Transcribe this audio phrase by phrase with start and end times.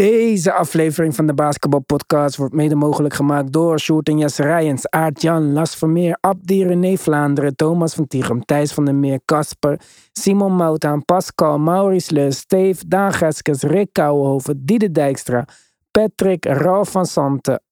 [0.00, 5.22] Deze aflevering van de Basketbalpodcast wordt mede mogelijk gemaakt door Sjoerd en Jesse Rijens, Aart
[5.22, 9.80] Jan, Las Vermeer, Abdi René Vlaanderen, Thomas van Tichem, Thijs van der Meer, Kasper,
[10.12, 15.44] Simon Moutaan, Pascal, Maurice Leus, Steve, Daan Geskes, Rick Kouwenhoven, Diede Dijkstra,
[15.90, 17.62] Patrick, Ralf van Santen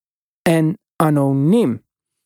[0.43, 1.83] en Anoniem.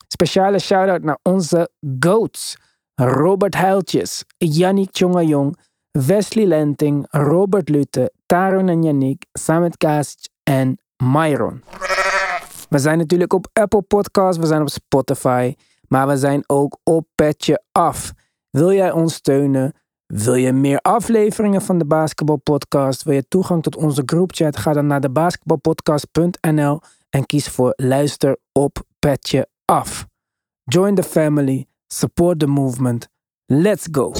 [0.09, 2.57] Speciale shout-out naar onze GOATs.
[2.95, 5.57] Robert Huiltjes, Yannick Tjongajong,
[5.93, 11.62] Wesley Lenting, Robert Lute, Tarun en Yannick, Samet Kasic en Myron.
[12.68, 15.55] We zijn natuurlijk op Apple Podcasts, we zijn op Spotify,
[15.88, 18.12] maar we zijn ook op Petje Af.
[18.51, 19.73] Wil jij ons steunen?
[20.06, 23.02] Wil je meer afleveringen van de Basketball Podcast?
[23.02, 24.56] Wil je toegang tot onze groupchat?
[24.56, 30.06] Ga dan naar de basketballpodcast.nl en kies voor luister op Petje Af.
[30.65, 33.09] Join the family, support the movement.
[33.46, 34.12] Let's go!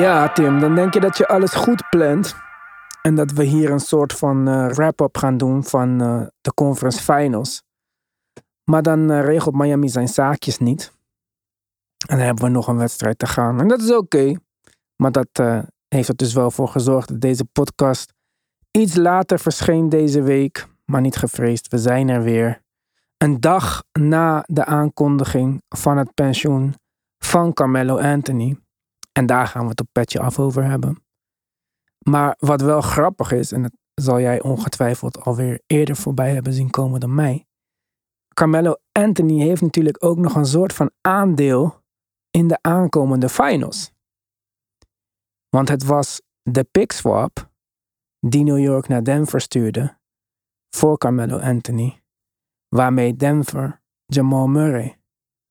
[0.00, 2.34] Ja, Tim, dan denk je dat je alles goed plant.
[3.02, 7.02] En dat we hier een soort van eh, wrap-up gaan doen van eh, de conference
[7.02, 7.62] finals.
[8.64, 10.92] Maar dan eh, regelt Miami zijn zaakjes niet.
[12.08, 13.60] En dan hebben we nog een wedstrijd te gaan.
[13.60, 14.34] En dat is oké.
[14.96, 15.28] Maar dat
[15.88, 18.12] heeft er dus wel voor gezorgd dat deze podcast
[18.70, 20.66] iets later verscheen deze week.
[20.84, 22.62] Maar niet gevreesd, we zijn er weer.
[23.16, 26.74] Een dag na de aankondiging van het pensioen
[27.18, 28.56] van Carmelo Anthony.
[29.12, 31.04] En daar gaan we het op petje af over hebben.
[31.98, 36.70] Maar wat wel grappig is, en dat zal jij ongetwijfeld alweer eerder voorbij hebben zien
[36.70, 37.46] komen dan mij.
[38.34, 41.82] Carmelo Anthony heeft natuurlijk ook nog een soort van aandeel
[42.30, 43.92] in de aankomende finals.
[45.48, 47.50] Want het was de pick swap
[48.18, 49.98] die New York naar Denver stuurde
[50.76, 52.02] voor Carmelo Anthony,
[52.68, 55.00] waarmee Denver Jamal Murray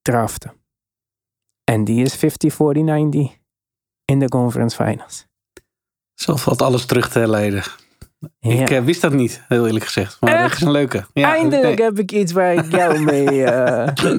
[0.01, 0.57] drafte.
[1.63, 2.25] En die is
[3.35, 3.38] 50-40-90
[4.09, 5.27] in de conference finals.
[6.13, 7.63] Zo valt alles terug te herleiden.
[8.39, 10.17] Ik eh, wist dat niet, heel eerlijk gezegd.
[10.21, 10.55] Maar dat Echt?
[10.55, 11.05] is een leuke.
[11.13, 11.87] Ja, Eindelijk nee.
[11.87, 13.43] heb ik iets waar ik jou mee.
[13.45, 14.17] eh,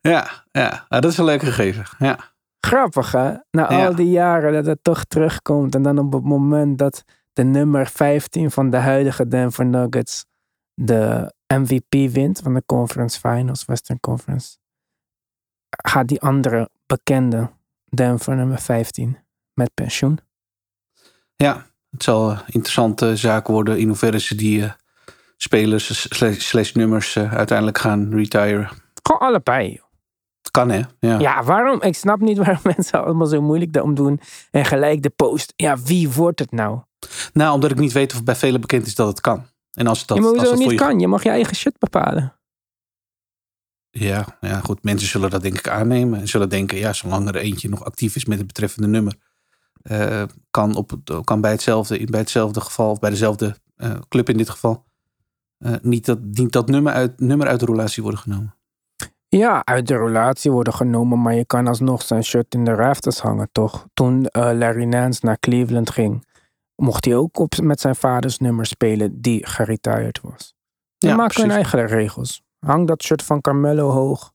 [0.00, 1.84] Ja, ja, Ah, dat is een leuk gegeven.
[1.98, 2.18] Ja.
[2.60, 3.32] Grappig hè?
[3.50, 3.86] Na Ja.
[3.86, 5.74] al die jaren dat het toch terugkomt.
[5.74, 10.24] En dan op het moment dat de nummer 15 van de huidige Denver Nuggets
[10.74, 14.56] de MVP wint van de Conference Finals, Western Conference.
[15.84, 17.50] Gaat die andere bekende
[17.90, 19.18] Denver nummer 15
[19.54, 20.18] met pensioen.
[21.36, 24.70] ja, het zal een interessante zaak worden in hoeverre ze die eh,
[25.36, 28.68] spelers slash, slash nummers eh, uiteindelijk gaan retiren.
[29.02, 29.68] Gewoon allebei.
[29.72, 29.84] joh.
[30.50, 30.80] Kan hè?
[31.00, 31.18] Ja.
[31.18, 31.82] Ja, waarom?
[31.82, 34.20] Ik snap niet waarom mensen allemaal zo moeilijk daarom doen.
[34.50, 35.52] En gelijk de post.
[35.56, 36.80] Ja, wie wordt het nou?
[37.32, 39.46] Nou, omdat ik niet weet of bij velen bekend is dat het kan.
[39.72, 40.98] En als het dat, moet als het niet je- kan.
[40.98, 42.34] Je mag je eigen shit bepalen.
[43.90, 44.82] Ja, ja, goed.
[44.82, 46.20] Mensen zullen dat denk ik aannemen.
[46.20, 49.14] En zullen denken, ja, zolang er eentje nog actief is met het betreffende nummer.
[49.82, 50.92] eh, kan, op,
[51.24, 54.84] kan bij, hetzelfde, bij hetzelfde geval, of bij dezelfde eh, club in dit geval.
[55.58, 58.54] eh, niet dat, niet dat nummer, uit, nummer uit de relatie worden genomen.
[59.28, 63.18] Ja, uit de relatie worden genomen, maar je kan alsnog zijn shirt in de rafters
[63.20, 63.86] hangen, toch?
[63.94, 66.26] Toen Larry Nance naar Cleveland ging,
[66.76, 70.54] mocht hij ook op, met zijn vaders nummer spelen die geretired was.
[70.98, 72.42] Die Ja, maken hun eigen regels.
[72.60, 74.32] Hang dat shirt van Carmelo hoog.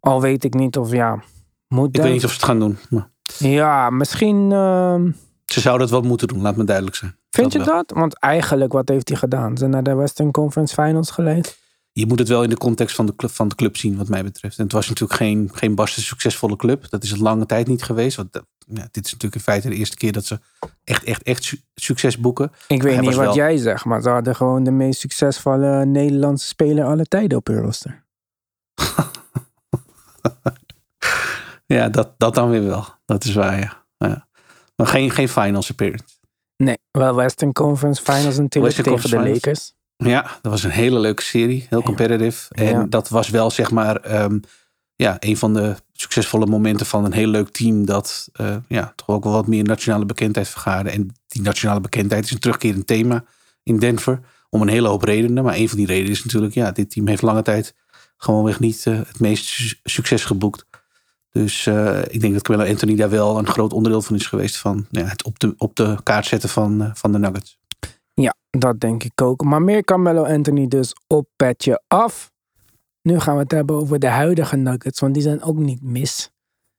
[0.00, 1.22] Al weet ik niet of ja,
[1.68, 2.02] moet Ik dat?
[2.04, 2.78] weet niet of ze het gaan doen.
[2.90, 5.10] Maar Ja, misschien ehm,
[5.44, 7.16] ze zouden het wel moeten doen, laat me duidelijk zijn.
[7.30, 7.76] vind je Dat wel.
[7.76, 7.90] dat?
[7.98, 9.56] Want eigenlijk, wat heeft hij gedaan?
[9.56, 11.62] Zijn naar de Western Conference Finals geleid?
[11.92, 14.08] Je moet het wel in de context van de club, van de club zien, wat
[14.08, 14.58] mij betreft.
[14.58, 16.90] En het was natuurlijk geen, geen barsten succesvolle club.
[16.90, 18.16] Dat is het lange tijd niet geweest.
[18.16, 20.40] Want, eh, ja, dit is natuurlijk in feite de eerste keer dat ze
[20.84, 22.52] echt, echt, echt su- succes boeken.
[22.68, 26.46] Ik weet niet wat wel- jij zegt, maar ze hadden gewoon de meest succesvolle Nederlandse
[26.46, 28.02] speler alle tijden op hun roster.
[31.66, 32.86] Ja, dat, dat dan weer wel.
[33.04, 33.84] Dat is waar, ja.
[33.98, 34.26] ja.
[34.76, 36.04] Maar geen, geen finals appearance.
[36.56, 39.74] Nee, wel Western Conference Finals natuurlijk Western tegen de Lakers.
[39.96, 41.66] Ja, dat was een hele leuke serie.
[41.68, 42.54] Heel competitive.
[42.54, 42.86] En Ja.
[42.88, 44.38] dat was wel, zeg maar, ehm,
[44.96, 47.86] ja, een van de succesvolle momenten van een heel leuk team.
[47.86, 50.90] Dat eh, ja, toch ook wel wat meer nationale bekendheid vergaarde.
[50.90, 53.24] En die nationale bekendheid is een terugkerend thema
[53.62, 54.20] in Denver.
[54.50, 55.44] Om een hele hoop redenen.
[55.44, 57.74] Maar een van die redenen is natuurlijk, ja, dit team heeft lange tijd
[58.16, 60.66] gewoonweg niet eh, het meest su- succes geboekt.
[61.30, 64.56] Dus eh, ik denk dat Carmelo Anthony daar wel een groot onderdeel van is geweest.
[64.56, 67.58] Van ja, het op de, op de kaart zetten van, van de Nuggets.
[68.58, 69.44] Dat denk ik ook.
[69.44, 72.32] Maar meer Carmelo Anthony dus op petje af.
[73.04, 76.30] Nu gaan we het hebben over de huidige Nuggets, want die zijn ook niet mis.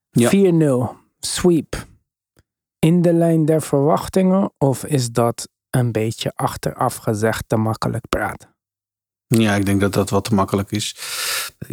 [0.09, 0.29] Ja.
[0.29, 1.87] 4-0, sweep.
[2.79, 8.55] In de lijn der verwachtingen of is dat een beetje achteraf gezegd te makkelijk praten?
[9.27, 10.95] Ja, ik denk dat dat wat te makkelijk is.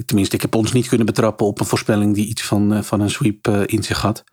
[0.05, 3.01] Tenminste, ik heb ons niet kunnen betrappen op een voorspelling die iets van, eh, van
[3.01, 4.25] een sweep eh, in zich had.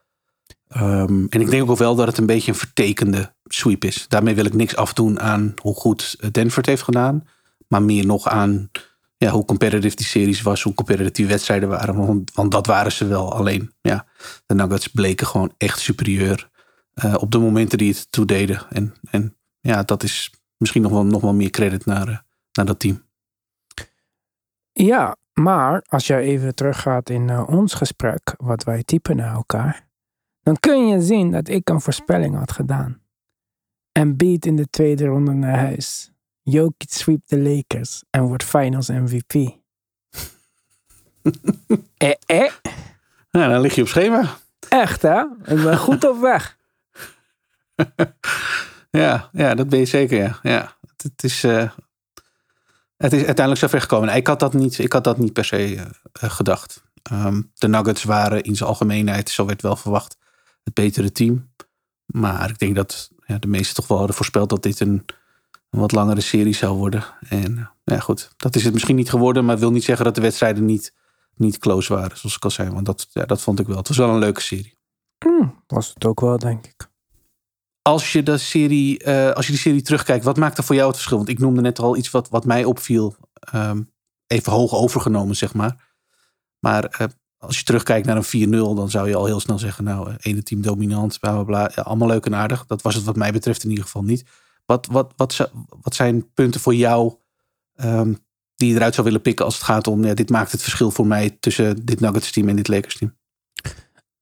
[0.67, 4.05] Ehm, en ik denk ook wel dat het een beetje een vertekende sweep is.
[4.07, 7.27] Daarmee wil ik niks afdoen aan hoe goed Denver het heeft gedaan.
[7.67, 8.69] Maar meer nog aan
[9.19, 11.95] ja, hoe competitive die series was, hoe competitive die wedstrijden waren.
[11.95, 13.33] Want, want dat waren ze wel.
[13.33, 14.05] Alleen, ja,
[14.45, 16.49] de Nuggets bleken gewoon echt superieur
[16.93, 18.61] eh, op de momenten die het toededen.
[18.69, 22.17] En, en ja, dat is misschien nog wel, nog wel meer credit naar, eh,
[22.51, 23.03] naar dat team.
[24.71, 29.87] Ja, maar als jij even teruggaat in eh, ons gesprek, wat wij typen naar elkaar,
[30.41, 33.01] dan kun je zien dat ik een voorspelling had gedaan.
[33.91, 36.11] En beat in de tweede ronde naar huis.
[36.49, 39.33] Jokic sweep de Lakers en wordt finals MVP.
[41.97, 42.51] eh, eh.
[43.31, 44.37] Ja, dan lig je op schema.
[44.69, 45.21] Echt hè?
[45.45, 46.57] Ik ben goed op weg.
[48.91, 50.39] Ja, ja, dat ben je zeker, ja.
[50.41, 51.71] ja het, het is, eh,
[52.97, 54.15] het is uiteindelijk zover gekomen.
[54.15, 55.81] Ik had dat niet, ik had dat niet per se eh,
[56.11, 56.83] eh, gedacht.
[57.03, 60.17] Ehm, de Nuggets waren in zijn algemeenheid, zo werd wel verwacht,
[60.63, 61.51] het betere team.
[62.05, 65.05] Maar ik denk dat ja, de meesten toch wel hadden voorspeld dat dit een,
[65.69, 67.03] een wat langere serie zou worden.
[67.29, 70.15] En eh, ja, goed, dat is het misschien niet geworden, maar wil niet zeggen dat
[70.15, 70.93] de wedstrijden niet,
[71.35, 72.69] niet close waren, zoals ik al zei.
[72.69, 73.77] Want dat, ja, dat vond ik wel.
[73.77, 74.77] Het was wel een leuke serie.
[75.17, 76.89] Hm, was het ook wel, denk ik.
[77.81, 80.87] Als je, de serie, eh, als je die serie terugkijkt, wat maakt er voor jou
[80.87, 81.17] het verschil?
[81.17, 83.15] Want ik noemde net al iets wat, wat mij opviel.
[83.33, 83.81] Ehm,
[84.27, 85.87] even hoog overgenomen, zeg maar.
[86.59, 87.07] Maar eh,
[87.37, 90.43] als je terugkijkt naar een 4-0, dan zou je al heel snel zeggen: Nou, ene
[90.43, 91.71] team dominant, bla bla bla.
[91.75, 92.65] Ja, allemaal leuk en aardig.
[92.65, 94.25] Dat was het, wat mij betreft, in ieder geval niet.
[94.69, 95.51] Wat, wat, wat,
[95.81, 97.13] wat zijn punten voor jou
[97.75, 98.13] ehm,
[98.55, 101.07] die je eruit zou willen pikken als het gaat om: dit maakt het verschil voor
[101.07, 103.17] mij tussen dit Nuggets team en dit Lakers team?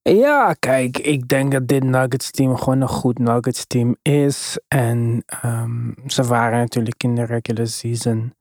[0.02, 4.60] Ja, kijk, ik denk dat dit Nuggets team gewoon een goed Nuggets team is.
[4.68, 8.34] En ehm, ze waren natuurlijk in de regular season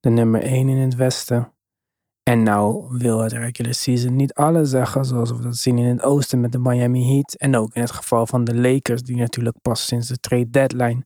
[0.00, 1.52] de nummer 1 in het Westen.
[2.22, 6.02] En nou wil het regular season niet alles zeggen, zoals we dat zien in het
[6.02, 7.34] Oosten met de Miami Heat.
[7.34, 11.04] En ook in het geval van de Lakers, die natuurlijk pas sinds de trade deadline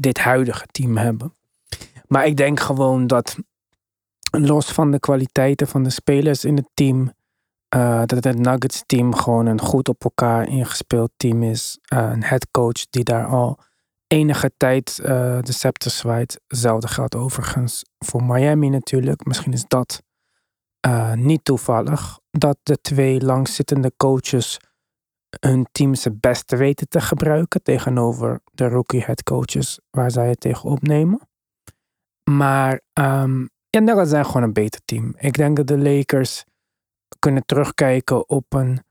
[0.00, 1.34] dit huidige team hebben.
[2.06, 3.36] Maar ik denk gewoon dat,
[4.30, 7.12] los van de kwaliteiten van de spelers in het team,
[7.68, 11.78] eh, dat het Nuggets team gewoon een goed op elkaar ingespeeld team is.
[11.82, 13.58] Eh, een headcoach die daar al
[14.06, 16.40] enige tijd eh, de scepter zwaait.
[16.46, 19.24] Hetzelfde geldt overigens voor Miami natuurlijk.
[19.24, 20.02] Misschien is dat
[21.14, 22.18] niet toevallig.
[22.30, 24.58] Dat de twee langzittende coaches
[25.40, 27.62] hun teams het beste weten te gebruiken.
[27.62, 31.20] Tegenover de rookie headcoaches waar zij het tegen opnemen.
[32.30, 35.14] Maar ehm ja, zijn gewoon een beter team.
[35.18, 36.44] Ik denk dat de Lakers
[37.18, 38.82] kunnen terugkijken op een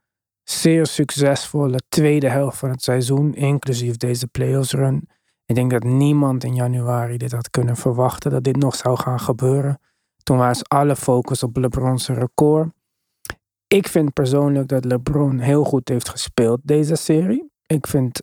[0.42, 5.08] zeer succesvolle tweede helft van het seizoen, inclusief deze playoffs run.
[5.46, 9.20] Ik denk dat niemand in januari dit had kunnen verwachten dat dit nog zou gaan
[9.20, 9.80] gebeuren.
[10.22, 12.68] Toen was alle focus op LeBron's record.
[13.74, 17.50] Ik vind persoonlijk dat LeBron heel goed heeft gespeeld deze serie.
[17.66, 18.22] Ik vind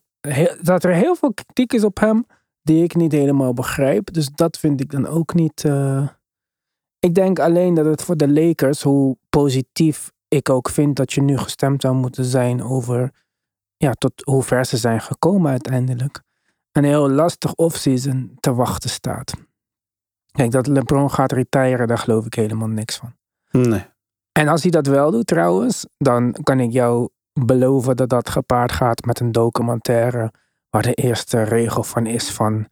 [0.62, 2.26] dat er heel veel kritiek is op hem
[2.62, 4.14] die ik niet helemaal begrijp.
[4.14, 5.64] Dus dat vind ik dan ook niet.
[5.64, 6.08] eh,
[7.00, 11.22] Ik denk alleen dat het voor de Lakers, hoe positief ik ook vind dat je
[11.22, 13.12] nu gestemd zou moeten zijn over
[13.78, 16.22] ja, tot hoe ver ze zijn gekomen uiteindelijk,
[16.72, 19.34] een heel lastig offseason te wachten staat.
[20.32, 23.16] Kijk, dat LeBron gaat retiren, daar geloof ik helemaal niks van.
[23.52, 23.86] Nee.
[24.38, 28.72] En als hij dat wel doet trouwens, dan kan ik jou beloven dat dat gepaard
[28.72, 30.32] gaat met een documentaire
[30.70, 32.68] waar de eerste regel van is van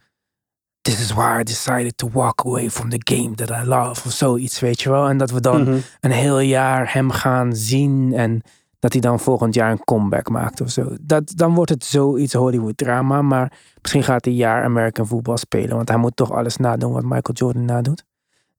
[0.81, 4.11] This is why I decided to walk away from the game that I love of
[4.11, 5.07] zoiets, weet je wel.
[5.07, 5.77] En dat we dan Mhm.
[5.99, 8.41] een heel jaar hem gaan zien en
[8.79, 10.95] dat hij dan volgend jaar een comeback maakt of zo.
[11.01, 15.75] Dat, dan wordt het zoiets Hollywood drama, maar misschien gaat hij jaar American voetbal spelen,
[15.75, 18.03] want hij moet toch alles nadoen wat Michael Jordan nadoet.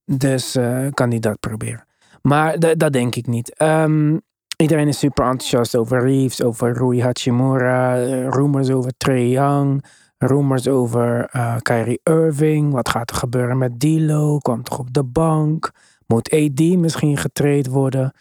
[0.04, 1.84] Dus eh, kan hij dat proberen.
[2.22, 3.54] Maar dat denk ik niet.
[3.54, 4.18] Ehm,
[4.56, 9.84] iedereen is super enthousiast over Reeves, over Rui Hachimura, eh, rumors over Trey Young,
[10.18, 12.72] rumors over eh, Kyrie Irving.
[12.72, 14.38] Wat gaat er gebeuren met D'Lo?
[14.38, 15.70] Kwam toch op de bank?
[16.06, 18.12] Moet AD misschien getraind worden?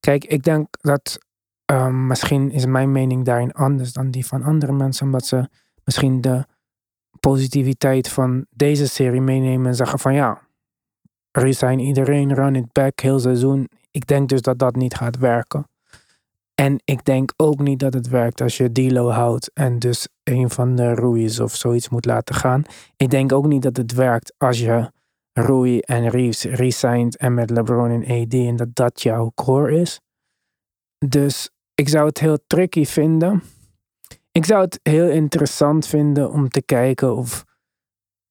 [0.00, 1.18] Kijk, ik denk dat
[1.64, 5.48] ehm, misschien is mijn mening daarin anders dan die van andere mensen, omdat ze
[5.84, 6.44] misschien de
[7.20, 10.47] positiviteit van deze serie meenemen en zeggen van ja,
[11.38, 13.68] resign iedereen, run it back, heel seizoen.
[13.90, 15.68] Ik denk dus dat dat niet gaat werken.
[16.54, 20.50] En ik denk ook niet dat het werkt als je Dilo houdt en dus een
[20.50, 22.62] van de Ruiz of zoiets moet laten gaan.
[22.96, 24.90] Ik denk ook niet dat het werkt als je
[25.32, 30.00] Rui en Reeves resigned en met LeBron en AD en dat dat jouw core is.
[31.06, 33.42] Dus ik zou het heel tricky vinden.
[34.32, 37.44] Ik zou het heel interessant vinden om te kijken of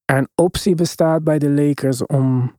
[0.06, 2.56] er een optie bestaat bij de Lakers om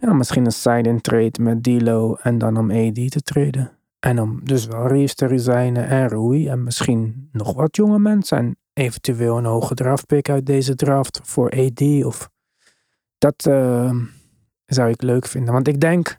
[0.00, 3.78] ja, misschien een side-in trade met Dilo en dan om AD te traden.
[3.98, 8.38] En om dus wel Reeves te resignen en Rui en misschien nog wat jonge mensen
[8.38, 12.30] en eventueel een hoge draftpick uit deze draft voor AD of
[13.18, 13.94] dat uh,
[14.64, 15.52] zou ik leuk vinden.
[15.52, 16.18] Want ik denk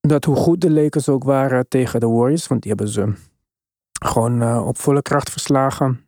[0.00, 3.12] dat hoe goed de Lakers ook waren tegen de Warriors, want die hebben ze
[4.04, 6.04] gewoon uh, op volle kracht verslagen.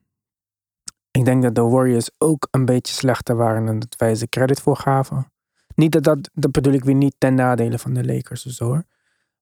[1.11, 4.61] Ik denk dat de Warriors ook een beetje slechter waren dan dat wij ze credit
[4.61, 5.33] voor gaven.
[5.75, 8.85] Niet dat dat, dat bedoel ik weer niet ten nadele van de Lakers of hoor.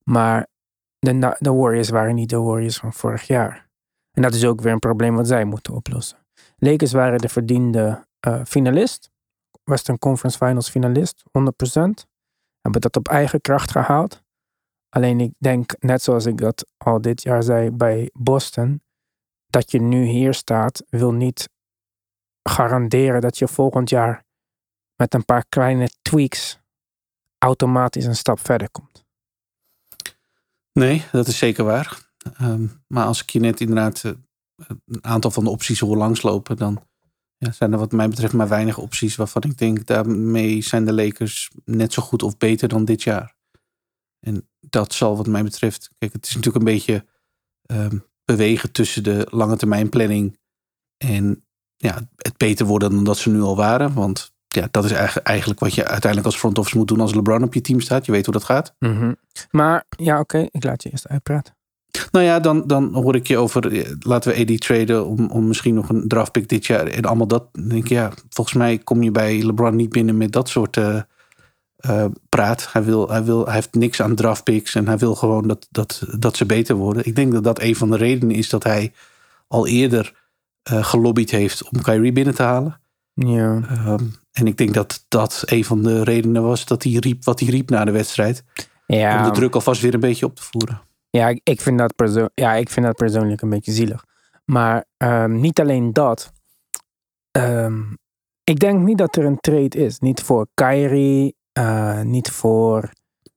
[0.03, 0.47] Maar
[0.99, 3.69] de, Warriors waren niet de Warriors van vorig jaar.
[4.13, 6.19] En dat is ook weer een probleem wat zij moeten oplossen.
[6.57, 9.11] Lakers waren de verdiende uh, finalist.
[9.65, 11.31] Western Conference Finals finalist, 100%.
[12.61, 14.23] Hebben dat op eigen kracht gehaald.
[14.89, 18.83] Alleen ik denk, net zoals ik dat al dit jaar zei bij Boston,
[19.47, 21.49] dat je nu hier staat, wil niet
[22.43, 24.25] garanderen dat je volgend jaar
[25.01, 26.59] met een paar kleine tweaks
[27.39, 29.05] automatisch een stap verder komt.
[30.73, 32.13] Nee, dat is zeker waar.
[32.41, 34.13] Um, maar als ik je net inderdaad uh,
[34.87, 36.89] een aantal van de opties hoor langslopen, dan
[37.37, 40.93] ja, zijn er wat mij betreft maar weinig opties waarvan ik denk, daarmee zijn de
[40.93, 43.37] Lakers net zo goed of beter dan dit jaar.
[44.21, 47.07] En dat zal wat mij betreft, kijk, het is natuurlijk een beetje
[47.67, 50.39] um, bewegen tussen de lange termijn planning
[50.97, 51.45] en
[51.77, 53.95] ja, het beter worden dan dat ze nu al waren.
[53.95, 54.93] Want ja, dat is
[55.23, 58.07] eigenlijk wat je uiteindelijk als front office moet doen als LeBron op je team staat.
[58.07, 58.75] Je weet hoe dat gaat.
[58.79, 59.17] Mm -hmm.
[59.51, 61.55] Maar ja, oké, okay, ik laat je eerst uitpraten.
[62.13, 65.47] Nou ja, dan, dan hoor ik je over, eh, laten we AD traden om, om
[65.47, 66.87] misschien nog een draftpick dit jaar.
[66.87, 67.49] En allemaal dat.
[67.53, 70.77] Dan denk ik, ja, volgens mij kom je bij LeBron niet binnen met dat soort
[70.77, 71.01] uh,
[71.87, 72.73] uh, praat.
[72.73, 76.03] Hij, wil, hij, wil, hij heeft niks aan draftpicks en hij wil gewoon dat, dat,
[76.19, 77.07] dat ze beter worden.
[77.07, 78.93] Ik denk dat dat een van de redenen is dat hij
[79.49, 80.29] al eerder
[80.73, 82.81] uh, gelobbyd heeft om Kyrie binnen te halen.
[83.15, 83.61] Ja.
[83.87, 87.41] Um, en ik denk dat dat een van de redenen was dat hij riep wat
[87.41, 88.45] hij riep na de wedstrijd.
[88.87, 89.19] Ja.
[89.19, 90.81] Om de druk alvast weer een beetje op te voeren.
[91.11, 94.05] Ja, ik vind dat, perso ja, ik vind dat persoonlijk een beetje zielig.
[94.45, 96.33] Maar um, niet alleen dat.
[97.39, 97.99] Um,
[98.45, 99.99] ik denk niet dat er een trade is.
[99.99, 102.91] Niet voor Kyrie, uh, niet voor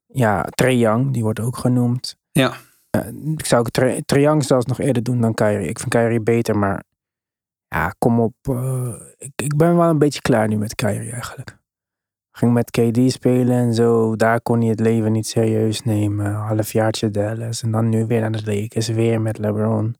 [0.07, 2.15] ja, Trae Young, die wordt ook genoemd.
[2.31, 2.53] Ja.
[2.95, 3.65] Uh, ik zou
[4.05, 5.67] Trae Young zelfs nog eerder doen dan Kyrie.
[5.67, 6.83] Ik vind Kyrie beter, maar
[7.73, 8.35] ja, kom op.
[8.49, 8.95] Uh,
[9.35, 11.57] ik, ben wel een beetje klaar nu met Kyrie eigenlijk.
[12.31, 14.15] Ging met KD spelen en zo.
[14.15, 16.33] Daar kon hij het leven niet serieus nemen.
[16.33, 17.61] Halfjaartje Dallas.
[17.63, 18.87] En dan nu weer naar de Lakers.
[18.87, 19.95] Weer met LeBron.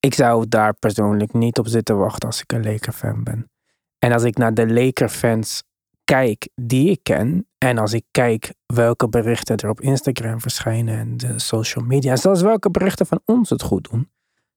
[0.00, 3.50] Ik zou daar persoonlijk niet op zitten wachten als ik een Laker-fan ben.
[3.98, 5.62] En als ik naar de Laker-fans
[6.04, 7.48] kijk die ik ken.
[7.58, 12.10] En als ik kijk welke berichten er op Instagram verschijnen en de social media.
[12.10, 14.10] En zelfs welke berichten van ons het goed doen.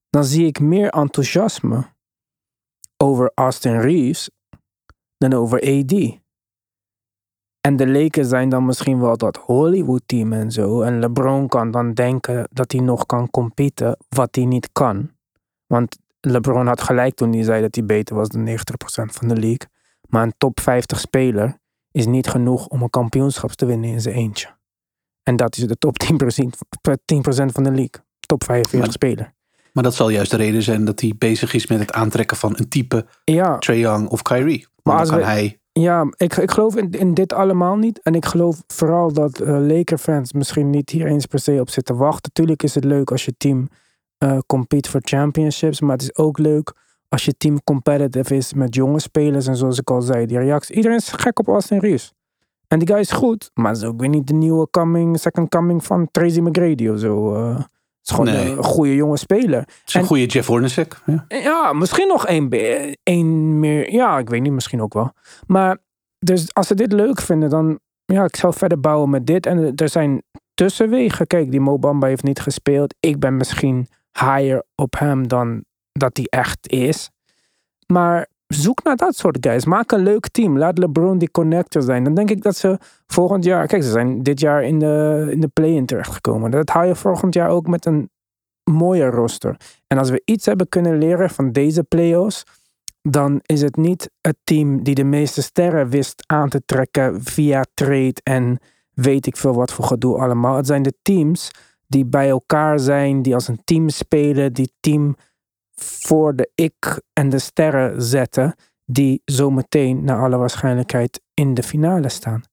[0.09, 1.92] Dan zie ik meer enthousiasme
[3.03, 4.29] over Austin Reeves
[5.17, 6.21] dan over AD.
[7.61, 10.81] En de Lakers zijn dan misschien wel dat Hollywood-team en zo.
[10.81, 15.11] En LeBron kan dan denken dat hij nog kan competen, wat hij niet kan.
[15.67, 18.53] Want LeBron had gelijk toen hij zei dat hij beter was dan 90%
[18.93, 19.67] van de league.
[20.09, 21.57] Maar een top 50 speler
[21.91, 24.57] is niet genoeg om een kampioenschap te winnen in zijn eentje.
[25.23, 26.07] En dat is de top 10%,
[27.05, 28.03] 10 van de league.
[28.19, 29.33] Top 45 maar, speler.
[29.73, 32.53] Maar dat zal juist de reden zijn dat hij bezig is met het aantrekken van
[32.57, 33.57] een type ja.
[33.57, 34.67] Trae Young of Kyrie.
[34.83, 37.99] Maar dan kan we- hij Ja, ik, ik geloof in, in dit allemaal niet.
[38.01, 41.97] En ik geloof vooral dat eh Laker-fans misschien niet hier eens per se op zitten
[41.97, 42.31] wachten.
[42.33, 43.67] Tuurlijk is het leuk als je team
[44.17, 45.81] eh compete voor championships.
[45.81, 46.73] Maar het is ook leuk
[47.09, 49.47] als je team competitive is met jonge spelers.
[49.47, 50.75] En zoals ik al zei, die reactie.
[50.75, 52.13] Iedereen is gek op Austin Reeves.
[52.67, 53.51] En die guy is goed.
[53.53, 57.35] Maar is ook weer niet de nieuwe coming, second coming van Tracy McGrady of zo.
[57.35, 57.59] eh.
[58.03, 58.51] Het is gewoon Nee.
[58.57, 59.59] een goede jonge speler.
[59.59, 61.01] het is een En- goede Jeff Hornacek.
[61.05, 61.25] Ja.
[61.27, 62.49] Ja, misschien nog één,
[63.03, 63.91] één meer.
[63.91, 65.11] Ja, ik weet niet, misschien ook wel.
[65.47, 65.77] Maar
[66.19, 69.45] dus als ze dit leuk vinden, dan ja, ik zou verder bouwen met dit.
[69.45, 71.27] En er zijn tussenwegen.
[71.27, 72.95] Kijk, die Mobamba heeft niet gespeeld.
[72.99, 73.87] Ik ben misschien
[74.19, 77.09] higher op hem dan dat hij echt is.
[77.87, 79.65] Maar zoek naar dat soort guys.
[79.65, 80.57] Maak een leuk team.
[80.57, 82.03] Laat LeBron die connector zijn.
[82.03, 83.67] Dan denk ik dat ze volgend jaar...
[83.67, 86.51] Kijk, ze zijn dit jaar in de, in de play-in terechtgekomen.
[86.51, 88.09] Dat haal je volgend jaar ook met een
[88.63, 89.57] mooie roster.
[89.87, 92.43] En als we iets hebben kunnen leren van deze playoffs,
[93.01, 97.65] dan is het niet het team die de meeste sterren wist aan te trekken via
[97.73, 98.59] trade en
[98.93, 100.55] weet ik veel wat voor gedoe allemaal.
[100.55, 101.51] Het zijn de teams
[101.87, 105.15] die bij elkaar zijn, die als een team spelen, die team
[105.83, 112.09] voor de ik en de sterren zetten, die zometeen naar alle waarschijnlijkheid in de finale
[112.09, 112.43] staan.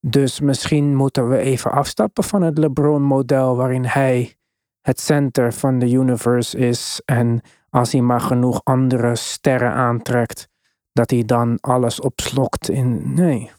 [0.00, 4.36] Dus misschien moeten we even afstappen van het LeBron-model waarin hij
[4.80, 7.40] het center van de universe is en
[7.70, 10.48] als hij maar genoeg andere sterren aantrekt,
[10.92, 13.14] dat hij dan alles opslokt in.
[13.14, 13.50] Nee,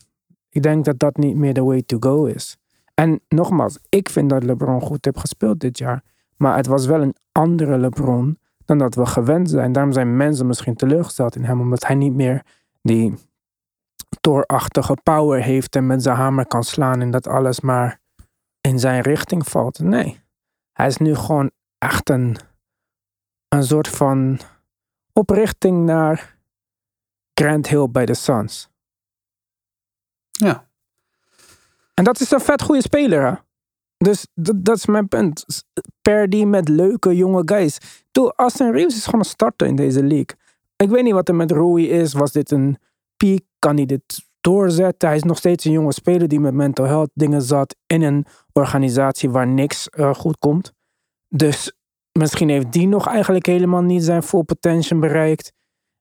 [0.50, 2.58] ik denk dat dat niet meer de way to go is.
[2.94, 6.04] En nogmaals, ik vind dat LeBron goed heeft gespeeld dit jaar.
[6.38, 9.72] Maar het was wel een andere LeBron dan dat we gewend zijn.
[9.72, 12.44] Daarom zijn mensen misschien teleurgesteld in hem, omdat hij niet meer
[12.82, 13.14] die
[14.22, 18.00] Thor-achtige power heeft en met zijn hamer kan slaan en dat alles maar
[18.62, 19.80] in zijn richting valt.
[19.80, 20.20] Nee,
[20.74, 22.38] hij is nu gewoon echt een,
[23.48, 24.40] een soort van
[25.14, 26.38] oprichting naar
[27.34, 28.70] Grant Hill bij de Suns.
[30.32, 30.68] Ja.
[31.94, 33.34] En dat is een vet goede speler, hè?
[33.98, 35.46] Dus dat is mijn punt.
[36.01, 37.77] Per die met leuke jonge guys.
[38.12, 40.38] Toen, Austin Reeves is gewoon een starter in deze league.
[40.75, 42.13] Ik weet niet wat er met Rui is.
[42.13, 42.77] Was dit een
[43.18, 43.46] piek?
[43.60, 45.08] Kan hij dit doorzetten?
[45.08, 47.75] Hij is nog steeds een jonge speler die met mental health dingen zat.
[47.88, 50.74] In een organisatie waar niks uh, goed komt.
[51.30, 51.74] Dus
[52.12, 55.54] misschien heeft die nog eigenlijk helemaal niet zijn full potential bereikt.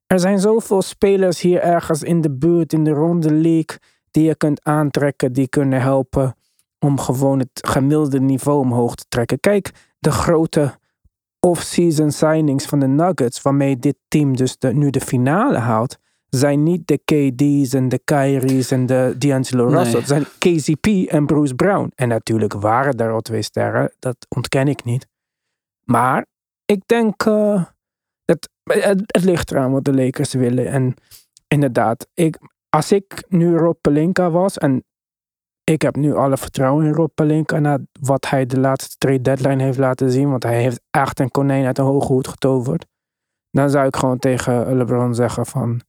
[0.07, 3.77] Er zijn zoveel spelers hier ergens in de buurt, in de ronde league,
[4.11, 6.36] die je kunt aantrekken, die kunnen helpen
[6.79, 9.39] om gewoon het gemiddelde niveau omhoog te trekken.
[9.39, 10.79] Kijk, de grote
[11.39, 15.97] off-season signings van de Nuggets, waarmee dit team dus de, nu de finale haalt,
[16.29, 19.99] zijn niet de KD's en de Kyrie's en de D'Angelo Russell.
[19.99, 21.91] Het zijn KCP en Bruce Brown.
[21.95, 25.07] En natuurlijk waren daar al twee sterren, dat ontken ik niet.
[25.83, 26.25] Maar
[26.65, 27.63] ik denk, uh,
[28.25, 30.67] het, het, het, ligt eraan wat de Lakers willen.
[30.67, 30.93] En
[31.47, 34.83] inderdaad, ik, als ik nu Rob Pelinka was en
[35.71, 39.63] ik heb nu alle vertrouwen in Rob Pelinka na wat hij de laatste trade deadline
[39.63, 40.29] heeft laten zien.
[40.29, 42.85] Want hij heeft echt een konijn uit een hoge hoed getoverd.
[43.51, 45.81] Dan zou ik gewoon tegen LeBron zeggen van...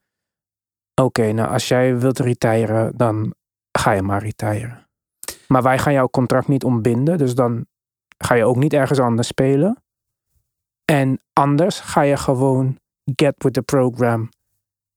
[0.95, 3.35] Oké, nou als jij wilt retiren, dan
[3.79, 4.89] ga je maar retiren.
[5.49, 7.19] Maar wij gaan jouw contract niet ontbinden.
[7.19, 7.67] Dus dan
[8.17, 9.83] ga je ook niet ergens anders spelen.
[10.85, 14.29] En anders ga je gewoon get with the program.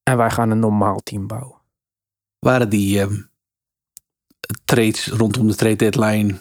[0.03, 1.61] En wij gaan een normaal team bouwen.
[2.39, 2.99] Waren die...
[2.99, 3.29] Uh
[4.65, 6.39] trades rondom de trade deadline.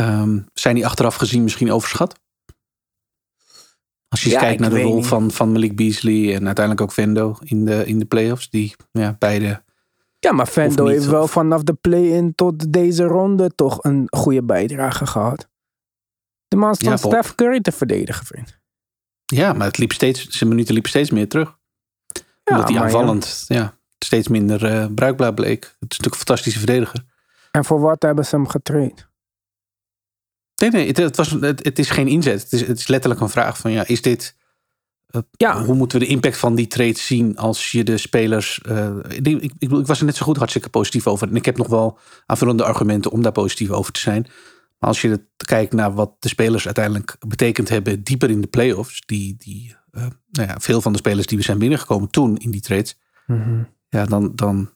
[0.00, 2.20] Um, zijn die achteraf gezien misschien overschat?
[4.08, 7.36] Als je ja, kijkt naar de rol van, van Malik Beasley en uiteindelijk ook Vendo
[7.44, 9.64] in de, in de playoffs, die ja, beide.
[10.18, 15.06] Ja, maar Vendo heeft wel vanaf de play-in tot deze ronde toch een goede bijdrage
[15.06, 15.48] gehad.
[16.48, 18.58] De man stond ja, Steph Curry te verdedigen, vriend.
[19.24, 21.58] Ja, maar het liep steeds, zijn minuten liepen steeds meer terug.
[22.42, 25.64] Ja, Omdat hij aanvallend, ja steeds minder uh, bruikbaar bleek.
[25.64, 27.04] Het is natuurlijk een fantastische verdediger.
[27.50, 29.08] En voor wat hebben ze hem getraind?
[30.56, 32.42] Nee, nee, het, het was, het, het, is geen inzet.
[32.42, 34.36] Het is, het is letterlijk een vraag van, ja, is dit...
[35.10, 35.64] Uh, ja.
[35.64, 38.60] Hoe moeten we de impact van die trade zien als je de spelers...
[38.68, 41.28] Uh, ik, ik, ik, was er net zo goed hartstikke positief over.
[41.28, 44.22] En ik heb nog wel aanvullende argumenten om daar positief over te zijn.
[44.78, 48.02] Maar als je kijkt naar wat de spelers uiteindelijk betekend hebben...
[48.02, 49.02] dieper in de playoffs...
[49.06, 52.60] Die, die, nou ja, veel van de spelers die we zijn binnengekomen toen in die
[52.60, 52.98] trades...
[53.26, 54.70] Mm ja, dan, dan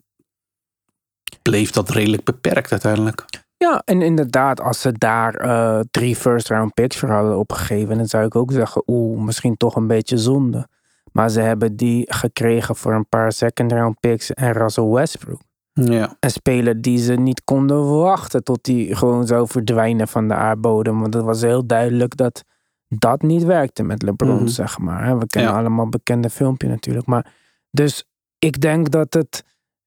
[1.43, 3.25] bleef dat redelijk beperkt uiteindelijk.
[3.57, 8.07] Ja, en inderdaad, als ze daar uh, drie first round picks voor hadden opgegeven, dan
[8.07, 10.69] zou ik ook zeggen, oeh, misschien toch een beetje zonde.
[11.13, 15.41] Maar ze hebben die gekregen voor een paar second round picks en Russell Westbrook.
[15.73, 16.17] Ja.
[16.21, 21.01] Een speler die ze niet konden wachten tot hij gewoon zou verdwijnen van de aardbodem.
[21.01, 22.45] Want het was heel duidelijk dat
[22.89, 24.47] dat niet werkte met LeBron, mhm.
[24.47, 25.19] zeg maar.
[25.19, 27.07] We kennen allemaal bekende filmpje natuurlijk.
[27.07, 27.33] Maar
[27.71, 28.05] dus
[28.41, 29.45] ik denk dat het,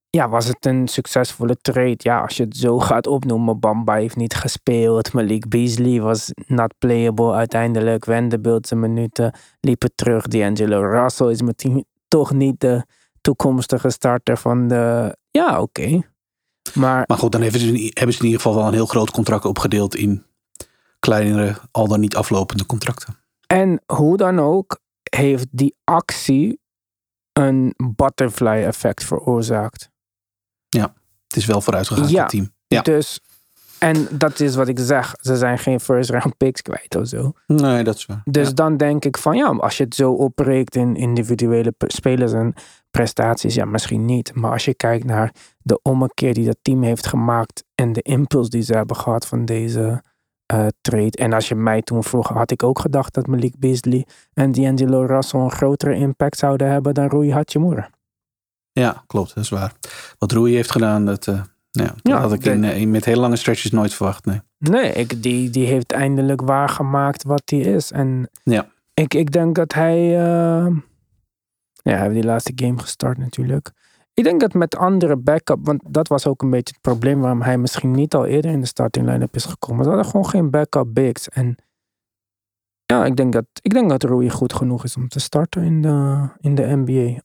[0.09, 1.95] ja, was het een succesvolle trade?
[1.97, 3.59] Ja, als je het zo gaat opnoemen.
[3.59, 5.13] Bamba heeft niet gespeeld.
[5.13, 8.05] Malik Beasley was not playable uiteindelijk.
[8.05, 10.27] Wendebeeld zijn minuten liepen terug.
[10.27, 12.85] D'Angelo Russell is meteen toch niet de
[13.21, 15.15] toekomstige starter van de...
[15.31, 16.01] Ja, oké.
[16.73, 19.11] Maar, maar goed, dan hebben ze, hebben ze in ieder geval wel een heel groot
[19.11, 20.25] contract opgedeeld in
[20.99, 23.17] kleinere, al dan niet aflopende contracten.
[23.47, 26.61] En hoe dan ook, heeft die actie
[27.33, 29.89] een butterfly effect veroorzaakt.
[30.69, 30.93] Ja,
[31.27, 32.53] het is wel vooruitgegaan ja, het team.
[32.67, 33.19] Ja, dus
[33.83, 35.15] en dat is wat ik zeg.
[35.21, 37.31] Ze zijn geen first round picks kwijt of zo.
[37.47, 38.21] Nee, dat is waar.
[38.23, 42.53] Dus dan denk ik van ja, als je het zo opreekt in individuele spelers en
[42.91, 44.35] prestaties, ja, misschien niet.
[44.35, 48.49] Maar als je kijkt naar de ommekeer die dat team heeft gemaakt en de impuls
[48.49, 50.03] die ze hebben gehad van deze
[50.53, 51.11] uh, trade.
[51.17, 55.05] En als je mij toen vroeg, had ik ook gedacht dat Malik Beasley en D'Angelo
[55.05, 57.89] Russell een grotere impact zouden hebben dan Rui Hachimura.
[58.71, 59.73] Ja, klopt, dat is waar.
[60.17, 63.05] Wat Rui heeft gedaan, dat, uh, Ja, dat Ja, had ik in, eh, in- met
[63.05, 64.25] hele lange stretches nooit verwacht.
[64.25, 64.41] Nee.
[64.57, 67.91] Nee, ik, die, die heeft eindelijk waargemaakt wat hij is.
[67.91, 68.67] En Ja.
[68.93, 69.97] ik, ik denk dat hij.
[69.97, 70.67] eh,
[71.81, 73.71] ja, hij heeft die laatste game gestart natuurlijk.
[74.13, 77.41] Ik denk dat met andere backup, want dat was ook een beetje het probleem waarom
[77.41, 79.83] hij misschien niet al eerder in de starting line-up is gekomen.
[79.83, 81.29] Ze hadden gewoon geen backup bigs.
[81.29, 81.55] En
[82.85, 85.81] ja, ik denk dat, ik denk dat Rui goed genoeg is om te starten in
[85.81, 87.21] de, in de NBA.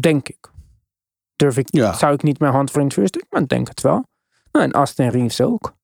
[0.00, 0.50] Denk ik.
[1.36, 1.92] Durf ik, Ja.
[1.92, 4.04] zou ik niet mijn hand voor in het vuur steken, maar ik denk het wel.
[4.52, 5.74] Nou, en Austin Reeves ook.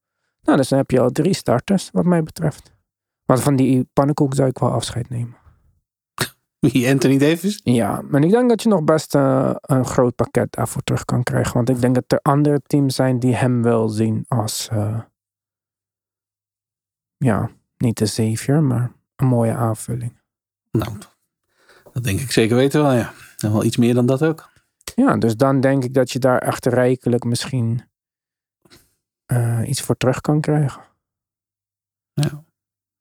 [0.43, 2.73] Nou, dus dan heb je al drie starters, wat mij betreft.
[3.25, 5.37] Want van die pannenkoek zou ik wel afscheid nemen.
[6.59, 7.61] Wie, Anthony Davis?
[7.65, 11.23] Ja, en ik denk dat je nog best eh, een groot pakket daarvoor terug kan
[11.23, 11.55] krijgen.
[11.55, 14.69] Want ik denk dat er andere teams zijn die hem wel zien als...
[14.69, 15.01] eh,
[17.17, 20.21] ja, niet de savior, maar een mooie aanvulling.
[20.71, 20.99] Nou,
[21.93, 23.13] dat denk ik zeker weten wel, ja.
[23.37, 24.51] En wel iets meer dan dat ook.
[24.95, 27.83] Ja, dus dan denk ik dat je daar echt rijkelijk misschien
[29.27, 30.83] eh, iets voor terug kan krijgen.
[32.13, 32.45] Ja.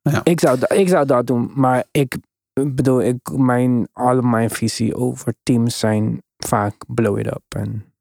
[0.02, 0.22] Ja.
[0.24, 2.18] Ik, zou, ik zou dat doen, maar ik
[2.64, 7.44] bedoel, ik, mijn, al mijn visie over teams zijn vaak blow it up.
[7.56, 7.94] En,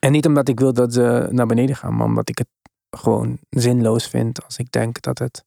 [0.00, 2.48] en niet omdat ik wil dat ze naar beneden gaan, maar omdat ik het
[2.90, 5.44] gewoon zinloos vind als ik denk dat het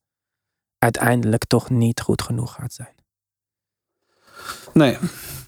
[0.77, 2.95] uiteindelijk toch niet goed genoeg gaat zijn.
[4.73, 4.97] Nee.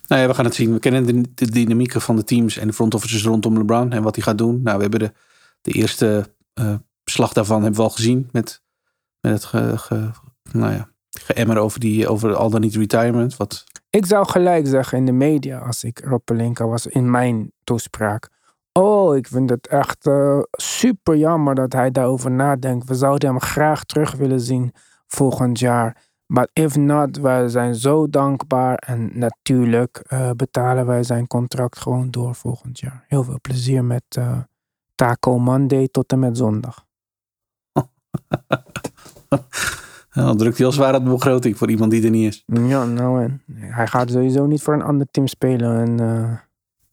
[0.07, 0.73] Nou we gaan het zien.
[0.73, 4.03] We kennen de, de dynamieken van de teams en de front offices rondom LeBron en
[4.03, 4.61] wat hij gaat doen.
[4.61, 5.13] Nou, we hebben de,
[5.61, 8.61] de eerste eh, slag daarvan hebben we al gezien met,
[9.19, 10.11] met het ge-
[10.51, 13.37] nou ja, geëmmer over, die, over al dan niet retirement.
[13.37, 17.51] Wat, Ik zou gelijk zeggen in de media, als ik Rob Pelinka was, in mijn
[17.63, 18.29] toespraak.
[18.71, 22.87] Oh, ik vind het echt eh, super jammer dat hij daarover nadenkt.
[22.87, 24.73] We zouden hem graag terug willen zien
[25.07, 26.11] volgend jaar.
[26.25, 28.75] Maar if not, wij zijn zo dankbaar.
[28.75, 33.05] En natuurlijk eh, betalen wij zijn contract gewoon door volgend jaar.
[33.07, 34.39] Heel veel plezier met eh,
[34.95, 36.85] Taco Monday tot en met zondag.
[40.13, 42.43] dan drukt hij al zwaar aan de begroting voor iemand die er niet is.
[42.67, 43.41] Ja, nou en.
[43.55, 45.79] Hij gaat sowieso niet voor een ander team spelen.
[45.79, 45.95] En,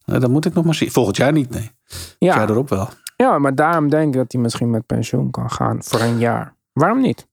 [0.04, 0.90] Nou, dat moet ik nog maar zien.
[0.90, 1.70] Volgend jaar niet, nee.
[2.18, 2.36] Ja.
[2.36, 2.88] jaar erop wel.
[3.16, 6.54] Ja, maar daarom denk ik dat hij misschien met pensioen kan gaan voor een jaar.
[6.72, 7.28] Waarom niet?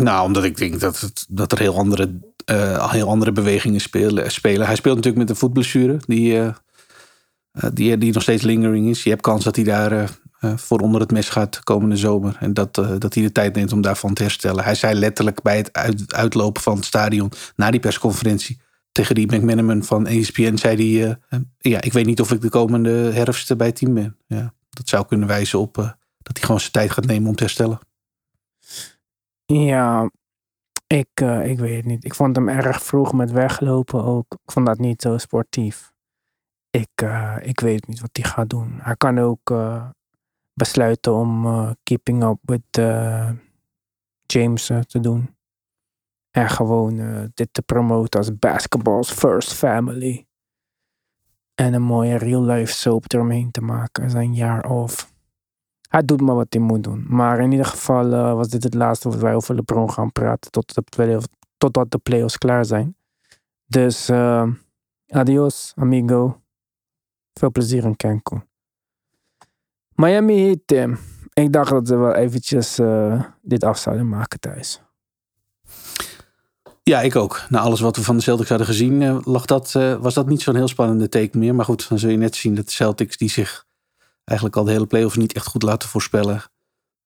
[0.00, 4.30] Nou, omdat ik denk dat, het, dat er heel andere, eh, heel andere bewegingen spelen,
[4.30, 4.66] spelen.
[4.66, 6.54] Hij speelt natuurlijk met een voetblessure die, eh,
[7.72, 9.02] die, die nog steeds lingering is.
[9.02, 10.18] Je hebt kans dat hij daar
[10.56, 12.36] voor onder het mes gaat komende zomer.
[12.40, 14.64] En dat, eh, dat hij de tijd neemt om daarvan te herstellen.
[14.64, 18.60] Hij zei letterlijk bij het uit- uitlopen van het stadion na die persconferentie.
[18.92, 21.04] Tegen die McManaman van ESPN zei hij...
[21.10, 24.16] eh, eh, ja, ik weet niet of ik de komende herfst bij het team ben.
[24.26, 25.84] Ja, dat zou kunnen wijzen op eh,
[26.18, 27.78] dat hij gewoon zijn tijd gaat nemen om te herstellen.
[29.46, 30.10] Ja,
[30.86, 32.04] ik, eh, ik weet het niet.
[32.04, 34.32] Ik vond hem erg vroeg met weglopen ook.
[34.44, 35.92] Ik vond dat niet zo sportief.
[36.70, 38.78] Ik, eh, ik weet niet wat hij gaat doen.
[38.80, 39.88] Hij kan ook eh,
[40.54, 43.30] besluiten om eh, keeping up with eh,
[44.26, 45.36] James eh, te doen.
[46.30, 46.96] En gewoon
[47.34, 50.26] dit te promoten als basketball's first family.
[51.54, 54.10] En een mooie real life soap eromheen te maken.
[54.10, 55.12] Zijn jaar of.
[55.88, 57.04] Hij doet maar wat hij moet doen.
[57.08, 60.50] Maar in ieder geval was dit het laatste wat wij over LeBron gaan praten.
[60.50, 61.20] Tot de
[61.56, 62.96] totdat de playoffs klaar zijn.
[63.66, 64.10] Dus
[65.06, 66.42] adios, amigo.
[67.32, 68.53] Veel plezier in Cancun.
[69.94, 70.98] Miami Heat, Tim.
[71.32, 74.80] Ik dacht dat ze wel eventjes eh, dit af zouden maken thuis.
[76.82, 77.42] Ja, ik ook.
[77.48, 80.28] Na alles wat we van de Celtics hadden gezien, eh, lag dat, eh, was dat
[80.28, 81.54] niet zo'n heel spannende teken meer.
[81.54, 83.66] Maar goed, dan zul je net zien dat de Celtics, die zich
[84.24, 86.42] eigenlijk al de hele playoffs niet echt goed laten voorspellen,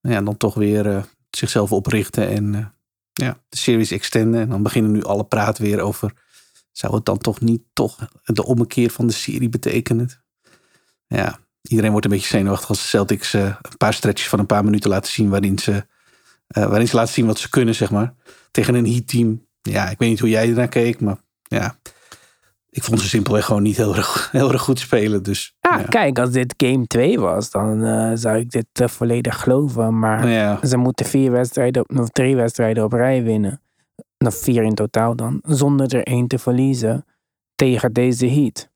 [0.01, 2.75] ja, dan toch weer zichzelf oprichten en
[3.13, 4.41] ja, de series extenden.
[4.41, 6.13] En dan beginnen nu alle praat weer over,
[6.73, 10.11] zou het dan toch niet toch de ommekeer van de serie betekenen?
[11.07, 14.47] Ja, iedereen wordt een beetje zenuwachtig als de Celtics eh, een paar stretches van een
[14.47, 15.87] paar minuten laten zien waarin ze,
[16.47, 18.15] eh, waarin ze laten zien wat ze kunnen, zeg maar.
[18.51, 21.77] Tegen een Heat team ja, ik weet niet hoe jij ernaar keek, maar ja.
[22.71, 25.23] Ik vond ze simpelweg gewoon niet heel erg, heel erg goed spelen.
[25.23, 25.85] Dus Ja, ja.
[25.85, 29.99] kijk, als dit game 2 was, dan eh, zou ik dit volledig geloven.
[29.99, 33.61] Maar Ja, ze moeten vier wedstrijden, op, of drie wedstrijden op rij winnen.
[34.19, 35.43] Of vier in totaal dan.
[35.47, 37.05] Zonder er één te verliezen
[37.55, 38.69] tegen deze Heat.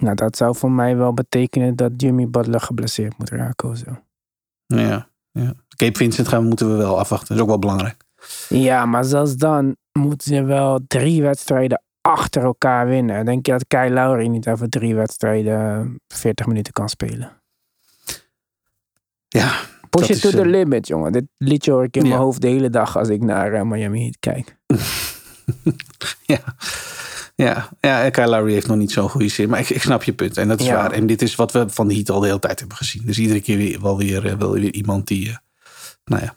[0.00, 4.02] Nou, dat zou voor mij wel betekenen dat Jimmy Butler geblesseerd moet raken of zo.
[4.66, 5.54] ja, ja.
[5.76, 7.28] Cape Vincent gaan moeten we wel afwachten.
[7.28, 8.04] Dat is ook wel belangrijk.
[8.48, 13.24] Ja, maar zelfs dan moeten ze wel drie wedstrijden achter elkaar winnen.
[13.24, 17.32] Denk je dat Kyle Lowry niet over drie wedstrijden 40 minuten kan spelen?
[19.28, 19.52] Ja,
[19.90, 21.12] Push it to the eh, limit, jongen.
[21.12, 22.08] Dit liedje hoor ik in Ja.
[22.08, 24.56] mijn hoofd de hele dag als ik naar eh, Miami Heat kijk.
[26.34, 26.40] ja.
[27.42, 29.48] Ja, ja Kyle Lowry heeft nog niet zo'n goede zin.
[29.48, 30.36] Maar ik, ik snap je punt.
[30.36, 30.74] En dat is Ja.
[30.74, 30.92] waar.
[30.92, 33.02] En dit is wat we van de Heat al de hele tijd hebben gezien.
[33.06, 35.36] Dus iedere keer weer, wel, weer, eh, wel weer iemand die eh,
[36.04, 36.34] nou ja,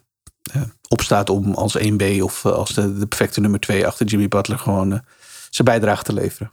[0.54, 4.60] eh, opstaat om als 1B of als de, de perfecte nummer 2 achter Jimmy Butler
[4.60, 4.90] gewoon
[5.50, 6.50] zijn bijdrage te leveren.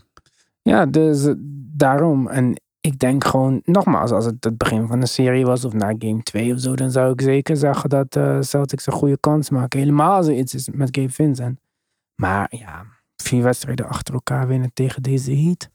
[0.63, 1.29] Ja, dus
[1.77, 2.29] daarom.
[2.29, 5.95] En ik denk gewoon, nogmaals, als het het begin van de serie was of na
[5.99, 9.51] game 2 of zo, dan zou ik zeker zeggen dat eh Celtics een goede kans
[9.51, 9.79] maken.
[9.79, 11.59] Helemaal als er iets is met Gabe Vincent.
[12.15, 12.85] Maar ja,
[13.23, 15.69] vier wedstrijden achter elkaar winnen tegen deze Heat.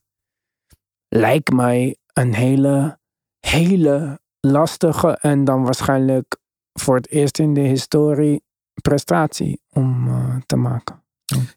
[1.08, 3.00] Lijkt mij een hele,
[3.40, 6.38] hele lastige en dan waarschijnlijk
[6.74, 8.44] voor het eerst in de historie
[8.82, 11.04] prestatie om eh, te maken.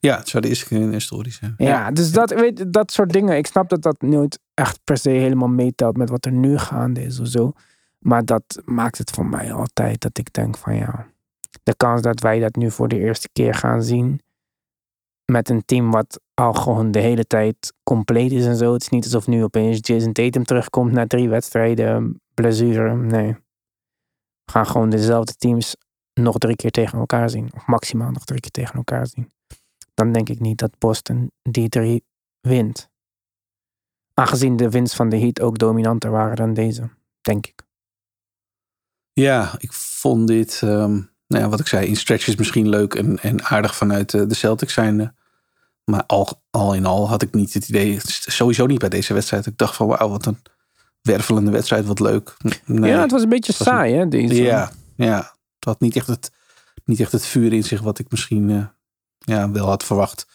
[0.00, 1.54] Ja, het zou de eerste keer in de historie zijn.
[1.56, 3.36] Ja, dus dat, weet, dat soort dingen.
[3.36, 7.02] Ik snap dat dat nooit echt per se helemaal meetelt met wat er nu gaande
[7.02, 7.52] is of zo.
[7.98, 11.06] Maar dat maakt het voor mij altijd dat ik denk van ja,
[11.62, 14.20] de kans dat wij dat nu voor de eerste keer gaan zien
[15.32, 18.72] met een team wat al gewoon de hele tijd compleet is en zo.
[18.72, 22.96] Het is niet alsof nu opeens Jason Tatum terugkomt na drie wedstrijden, blessure.
[22.96, 23.32] Nee.
[24.44, 25.76] We gaan gewoon dezelfde teams
[26.14, 27.50] nog drie keer tegen elkaar zien.
[27.54, 29.30] Of maximaal nog drie keer tegen elkaar zien
[29.98, 32.04] dan denk ik niet dat Boston die drie
[32.40, 32.88] wint.
[34.14, 37.62] Aangezien de winst van de Heat ook dominanter waren dan deze, denk ik.
[39.12, 40.92] Ja, ik vond dit, ehm,
[41.26, 44.34] nou ja, wat ik zei, in stretches misschien leuk en, en aardig vanuit eh, de
[44.34, 45.14] Celtics zijnde.
[45.88, 49.46] Maar al, al in al had ik niet het idee, sowieso niet bij deze wedstrijd.
[49.46, 50.38] Ik dacht van wauw, wat een
[51.02, 52.36] wervelende wedstrijd, wat leuk.
[52.64, 52.90] Nee.
[52.90, 54.42] Ja, het was een beetje was saai, hè, deze.
[54.42, 55.16] Ja, ja,
[55.54, 56.32] het had niet echt het,
[56.84, 58.66] niet echt het vuur in zich wat ik misschien eh,
[59.18, 60.26] ja, wel had verwacht.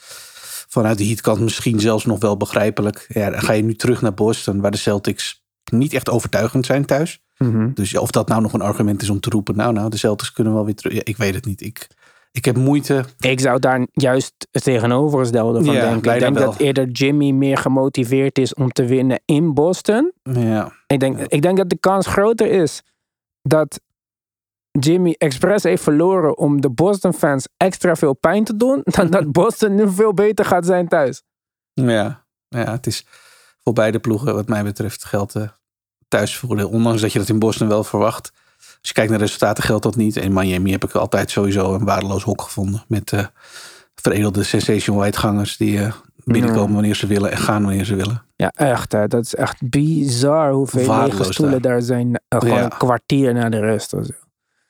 [0.68, 3.06] Vanuit de Heatkant misschien zelfs nog wel begrijpelijk.
[3.08, 6.86] Ja, dan ga je nu terug naar Boston, waar de Celtics niet echt overtuigend zijn
[6.86, 7.22] thuis.
[7.38, 7.74] Mhm.
[7.74, 10.32] Dus of dat nou nog een argument is om te roepen, nou, nou, de Celtics
[10.32, 10.94] kunnen wel weer terug.
[10.94, 11.62] Ja, ik weet het niet.
[11.62, 11.88] Ik,
[12.34, 13.06] ik heb moeite.
[13.20, 16.14] Ik zou daar juist het tegenovergestelde van Ja, denken.
[16.14, 16.52] Ik denk wel.
[16.52, 20.12] dat eerder Jimmy meer gemotiveerd is om te winnen in Boston.
[20.24, 22.82] Ja, Ik denk, ik denk dat de kans groter is
[23.42, 23.80] dat
[24.80, 29.32] Jimmy expres heeft verloren om de Boston fans extra veel pijn te doen, dan dat
[29.32, 31.24] Boston nu veel beter gaat zijn thuis.
[31.74, 33.06] ja, ja, het is
[33.64, 35.48] voor beide ploegen, wat mij betreft, geldt uh,
[36.08, 36.70] thuisvoordeel.
[36.70, 38.32] Ondanks dat je dat in Boston wel verwacht.
[38.84, 40.16] Als je kijkt naar de resultaten, geldt dat niet.
[40.16, 42.84] In Miami heb ik altijd sowieso een waardeloos hok gevonden.
[42.88, 43.26] Met uh,
[43.96, 45.94] veredelde sensation whitegangers die uh,
[46.24, 46.74] binnenkomen Ja.
[46.74, 48.24] wanneer ze willen en gaan wanneer ze willen.
[48.36, 48.92] Ja, echt.
[48.92, 49.08] Hè.
[49.08, 51.72] Dat is echt bizar hoeveel Waardeloos lege stoelen daar.
[51.72, 52.20] daar zijn.
[52.28, 52.64] eh, gewoon Ja.
[52.64, 53.94] een kwartier na de rust.
[53.94, 54.12] Of zo.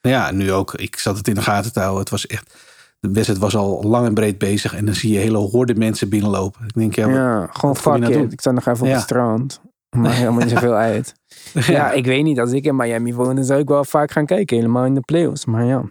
[0.02, 0.74] Ja, nu ook.
[0.74, 2.00] Ik zat het in de gaten te houden.
[2.00, 2.54] Het was echt.
[3.00, 4.74] De wedstrijd was al lang en breed bezig.
[4.76, 6.66] En dan zie je hele horde mensen binnenlopen.
[6.68, 8.28] Ik denk, ja, wat- Ja, gewoon wat wil je fuck nou?
[8.32, 9.62] Ik sta nog even op het strand.
[9.90, 11.14] Maar helemaal niet zoveel uit.
[11.68, 12.40] Ja, ik weet niet.
[12.40, 14.58] Als ik in Miami woon, dan zou ik wel vaak gaan kijken.
[14.58, 15.46] Helemaal in de playoffs.
[15.46, 15.84] Maar ja.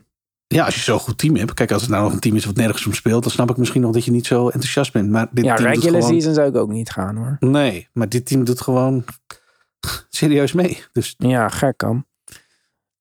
[0.46, 1.54] Ja, als je zo'n goed team hebt.
[1.54, 3.22] Kijk, als het nou nog een team is wat nergens om speelt.
[3.22, 5.10] Dan snap ik misschien nog dat je niet zo enthousiast bent.
[5.10, 6.14] Maar dit Ja, team doet regular gewoon...
[6.14, 7.36] season zou ik ook niet gaan hoor.
[7.40, 9.04] Nee, maar dit team doet gewoon
[10.08, 10.82] serieus mee.
[10.92, 12.04] Dus Ja, gek dan.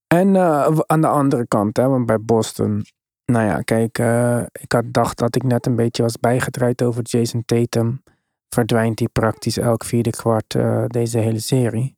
[0.08, 2.86] En eh, aan de andere kant, hè, want bij Boston.
[3.26, 7.04] Nou ja, kijk, eh, ik had dacht dat ik net een beetje was bijgedraaid over
[7.04, 8.04] Jason Tatum.
[8.50, 11.98] Verdwijnt hij praktisch elk vierde kwart eh, deze hele serie.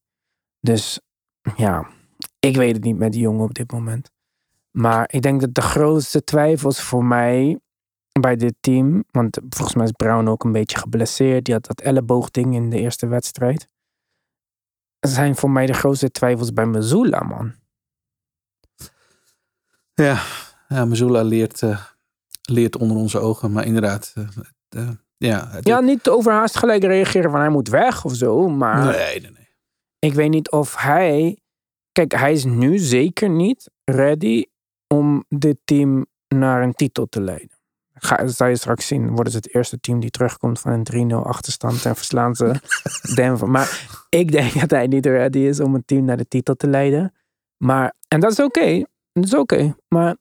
[0.64, 1.00] Dus
[1.56, 1.88] ja,
[2.40, 4.12] ik weet het niet met die jongen op dit moment.
[4.72, 7.60] Maar ik denk dat de grootste twijfels voor mij
[8.20, 9.04] bij dit team.
[9.12, 11.46] Want volgens mij is Brown ook een beetje geblesseerd.
[11.46, 13.68] Die had dat elleboogding in de eerste wedstrijd.
[15.00, 17.54] Zijn voor mij de grootste twijfels bij Missoula, man.
[19.94, 20.22] ja,
[20.68, 21.84] ja Missoula leert, eh,
[22.42, 23.52] leert onder onze ogen.
[23.52, 24.28] Maar inderdaad, eh,
[24.70, 25.48] eh, ja.
[25.50, 28.48] het- Ja, niet overhaast gelijk reageren van hij moet weg of zo.
[28.50, 29.43] Maar nee, nee, nee.
[30.04, 31.38] Ik weet niet of hij.
[31.92, 34.46] Kijk, hij is nu zeker niet ready
[34.88, 37.58] om dit team naar een titel te leiden.
[37.94, 39.10] Ga, zal je straks zien.
[39.10, 42.56] Worden ze het eerste team die terugkomt van een 3-0 achterstand en verslaan ze
[43.16, 43.50] Denver.
[43.50, 46.68] Maar ik denk dat hij niet ready is om een team naar de titel te
[46.68, 47.14] leiden.
[47.58, 48.86] Maar, en dat is oké.
[49.12, 49.76] Dat is oké.
[49.88, 50.18] Maar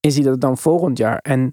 [0.00, 1.18] is hij dat dan volgend jaar?
[1.18, 1.52] En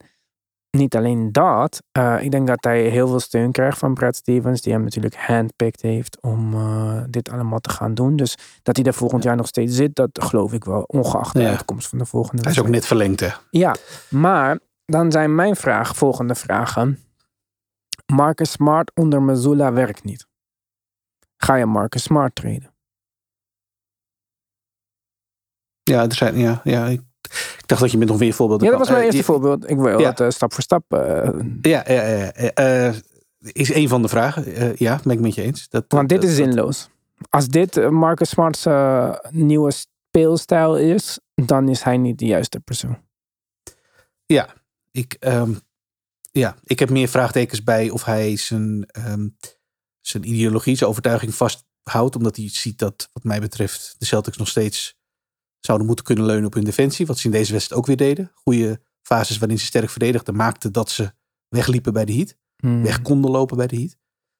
[0.77, 1.81] niet alleen dat.
[1.91, 4.61] eh, ik denk dat hij heel veel steun krijgt van Brad Stevens.
[4.61, 8.15] Die hem natuurlijk handpicked heeft om eh, dit allemaal te gaan doen.
[8.15, 10.81] Dus dat hij er volgend jaar nog steeds zit, dat geloof ik wel.
[10.83, 11.49] Ongeacht de Ja.
[11.49, 13.29] uitkomst van de volgende Hij is ook net verlengd, hè.
[13.49, 13.75] Ja,
[14.09, 16.99] maar dan zijn mijn vraag, volgende vragen.
[18.13, 20.27] Marcus Smart onder Missoula werkt niet.
[21.37, 22.71] Ga je Marcus Smart treden?
[25.83, 27.01] Ja, er zijn, ja, ja ik,
[27.63, 29.69] ik dacht dat je met nog meer voorbeelden Ja, dat was mijn Eh, eerste voorbeeld.
[29.69, 30.09] Ik wil Ja.
[30.09, 30.93] het eh, stap voor stap.
[30.93, 31.29] eh,
[31.61, 32.93] Ja, ja, ja,
[33.39, 34.73] is een van de vragen.
[34.77, 35.69] Ja, ben ik met je eens.
[35.69, 36.89] Dat, want dit dat- is dat- zinloos.
[37.29, 38.65] Als dit Marcus Smart's
[39.29, 42.97] nieuwe speelstijl is, dan is hij niet de juiste persoon.
[44.25, 44.47] Ja,
[44.91, 45.53] ik, ehm,
[46.31, 49.27] ja, ik heb meer vraagtekens bij of hij zijn, ehm,
[50.01, 52.15] zijn ideologie, zijn overtuiging vasthoudt.
[52.15, 54.95] Omdat hij ziet dat, wat mij betreft, de Celtics nog steeds
[55.65, 57.05] zouden moeten kunnen leunen op hun defensie.
[57.05, 58.31] Wat ze in deze wedstrijd ook weer deden.
[58.33, 61.13] Goede fases waarin ze sterk verdedigden, maakten dat ze
[61.47, 62.35] wegliepen bij de Heat.
[62.55, 62.83] Hmm.
[62.83, 63.95] Weg konden lopen bij de Heat.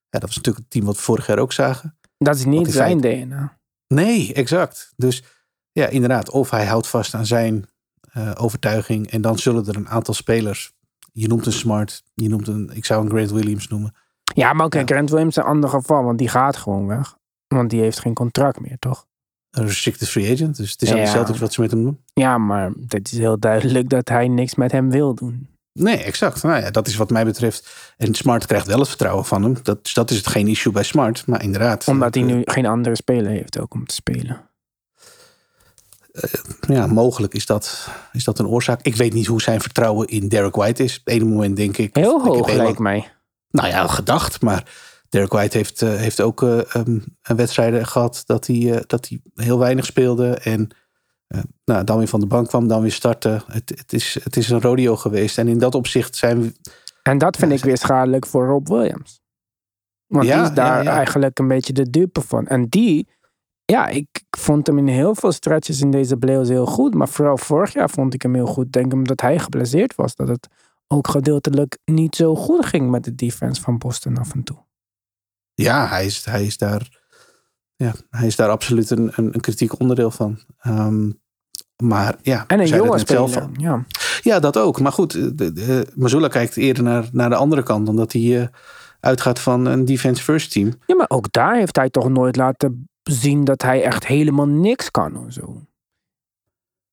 [0.10, 1.98] Ja, dat was natuurlijk het team wat we vorig jaar ook zagen.
[2.18, 3.58] Dat is niet zijn DNA.
[3.88, 4.94] Nee, exact.
[4.96, 5.24] Dus
[5.72, 6.30] ja, inderdaad.
[6.30, 7.66] Of hij houdt vast aan zijn
[8.12, 9.10] eh, overtuiging.
[9.12, 10.74] En dan zullen er een aantal spelers.
[11.12, 12.04] Je noemt een Smart.
[12.14, 12.70] Je noemt een.
[12.74, 13.96] Ik zou een Grant Williams noemen.
[14.34, 14.86] Ja, maar oké, Ja.
[14.86, 17.18] Grant Williams is een ander geval, want die gaat gewoon weg.
[17.48, 19.08] Want die heeft geen contract meer, toch?
[19.54, 20.58] Een restricted free agent.
[20.58, 21.04] Dus het is aan Ja.
[21.04, 22.00] de Celtics wat ze met hem doen.
[22.14, 25.48] Ja, maar het is heel duidelijk dat hij niks met hem wil doen.
[25.74, 26.44] Nee, exact.
[26.44, 27.70] Nou ja, dat is wat mij betreft.
[27.98, 29.56] En Smart krijgt wel het vertrouwen van hem.
[29.64, 31.26] Dat, dus dat is het geen issue bij Smart.
[31.26, 31.88] Maar inderdaad.
[31.88, 34.42] Omdat hij eh, nu geen andere speler heeft ook om te spelen.
[36.68, 38.82] Ja, mogelijk is dat, is dat een oorzaak.
[38.82, 40.98] Ik weet niet hoe zijn vertrouwen in Derek White is.
[41.00, 41.96] Op het ene moment denk ik.
[41.96, 43.12] Heel ik hoog lijkt lang- mij.
[43.50, 44.42] Nou ja, gedacht.
[44.42, 44.64] Maar
[45.14, 49.08] Derek White heeft, eh, heeft ook eh, ehm, een wedstrijden gehad dat hij, eh, dat
[49.08, 50.30] hij heel weinig speelde.
[50.30, 50.68] En
[51.28, 53.44] eh, nou, dan weer van de bank kwam, dan weer starten.
[53.48, 55.38] Het, het, is, het is een rodeo geweest.
[55.38, 56.54] En in dat opzicht zijn we.
[57.04, 59.22] En dat vind Ja, ik weer schadelijk voor Rob Williams.
[60.08, 62.48] Want Ja, die is daar ja, eigenlijk een beetje de dupe van.
[62.48, 63.08] En die,
[63.66, 66.94] ja, ik ik vond hem in heel veel stretches in deze playoffs heel goed.
[66.94, 68.72] Maar vooral vorig jaar vond ik hem heel goed.
[68.72, 70.16] Denk omdat hij geblesseerd was.
[70.16, 70.48] Dat het
[70.88, 74.58] ook gedeeltelijk niet zo goed ging met de defense van Boston af en toe.
[75.54, 77.02] Ja, hij is, hij is, daar,
[77.76, 80.40] ja, hij is daar absoluut een, een, een kritiek onderdeel van.
[80.60, 81.10] Ehm,
[81.84, 83.50] maar ja, En een zeiden jonge het net zelf al.
[83.58, 83.86] Ja.
[84.22, 84.80] Ja, dat ook.
[84.80, 87.90] Maar goed, de, de, Mazzulla kijkt eerder naar, naar de andere kant.
[87.90, 88.48] Omdat hij eh,
[89.00, 90.74] uitgaat van een defense first team.
[90.86, 94.92] ja, maar ook daar heeft hij toch nooit laten zien dat hij echt helemaal niks
[94.92, 95.62] kan of zo.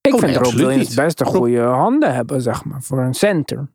[0.01, 3.14] Ik Oh, vind nee, Rob Williams best een goede handen hebben, zeg maar, voor een
[3.14, 3.68] center.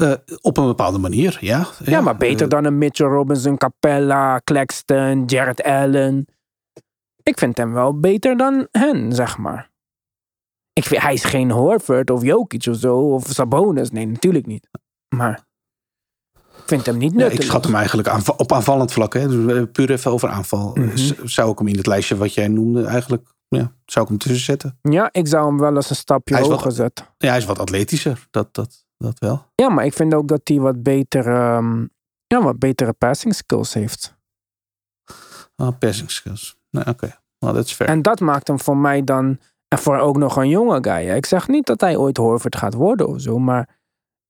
[0.00, 1.66] Eh, op een bepaalde manier, ja.
[1.84, 6.26] Ja, maar beter eh, dan een Mitchell Robinson, Capella, Claxton, Jared Allen.
[7.22, 9.70] Ik vind hem wel beter dan hen, zeg maar.
[10.72, 13.90] Ik vind, hij is geen Horford of Jokic of zo, of Sabonis.
[13.90, 14.68] Nee, natuurlijk niet.
[15.16, 15.46] Maar
[16.56, 17.38] ik vind hem niet Ja, nuttig.
[17.38, 19.14] ik schat hem eigenlijk aanva- op aanvallend vlak.
[19.14, 19.28] Hè.
[19.28, 20.70] Dus eh, puur even over aanval.
[20.74, 20.96] Mhm.
[21.24, 23.28] Zou ik hem in het lijstje wat jij noemde eigenlijk...
[23.48, 24.78] Ja, zou ik hem tussen zetten.
[24.82, 27.06] Ja, ik zou hem wel eens een stapje hoger wat- zetten.
[27.18, 28.26] Ja, hij is wat atletischer.
[28.30, 29.46] Dat, dat, dat wel.
[29.54, 31.86] Ja, maar ik vind ook dat hij wat, beter, ehm,
[32.26, 34.18] ja, wat betere passing skills heeft.
[35.56, 36.58] Ah, passing skills.
[36.70, 37.16] Nou, oké.
[37.38, 37.90] Nou, dat is fair.
[37.90, 41.04] En dat maakt hem voor mij dan, en voor ook nog een jonge guy.
[41.06, 41.14] hè.
[41.14, 43.78] Ik zeg niet dat hij ooit Horford gaat worden of zo, maar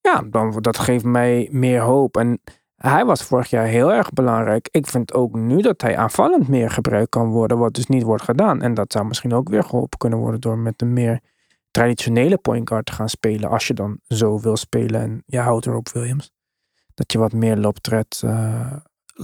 [0.01, 2.17] ja, dan, dat geeft mij meer hoop.
[2.17, 2.41] En
[2.77, 4.69] hij was vorig jaar heel erg belangrijk.
[4.71, 8.23] Ik vind ook nu dat hij aanvallend meer gebruikt kan worden, wat dus niet wordt
[8.23, 8.63] gedaan.
[8.63, 11.21] En dat zou misschien ook weer geholpen kunnen worden door met een meer
[11.71, 13.51] traditionele point guard te gaan spelen.
[13.51, 16.31] Als je dan zo wil spelen en je houdt erop Williams.
[16.95, 18.73] Dat je wat meer loptred eh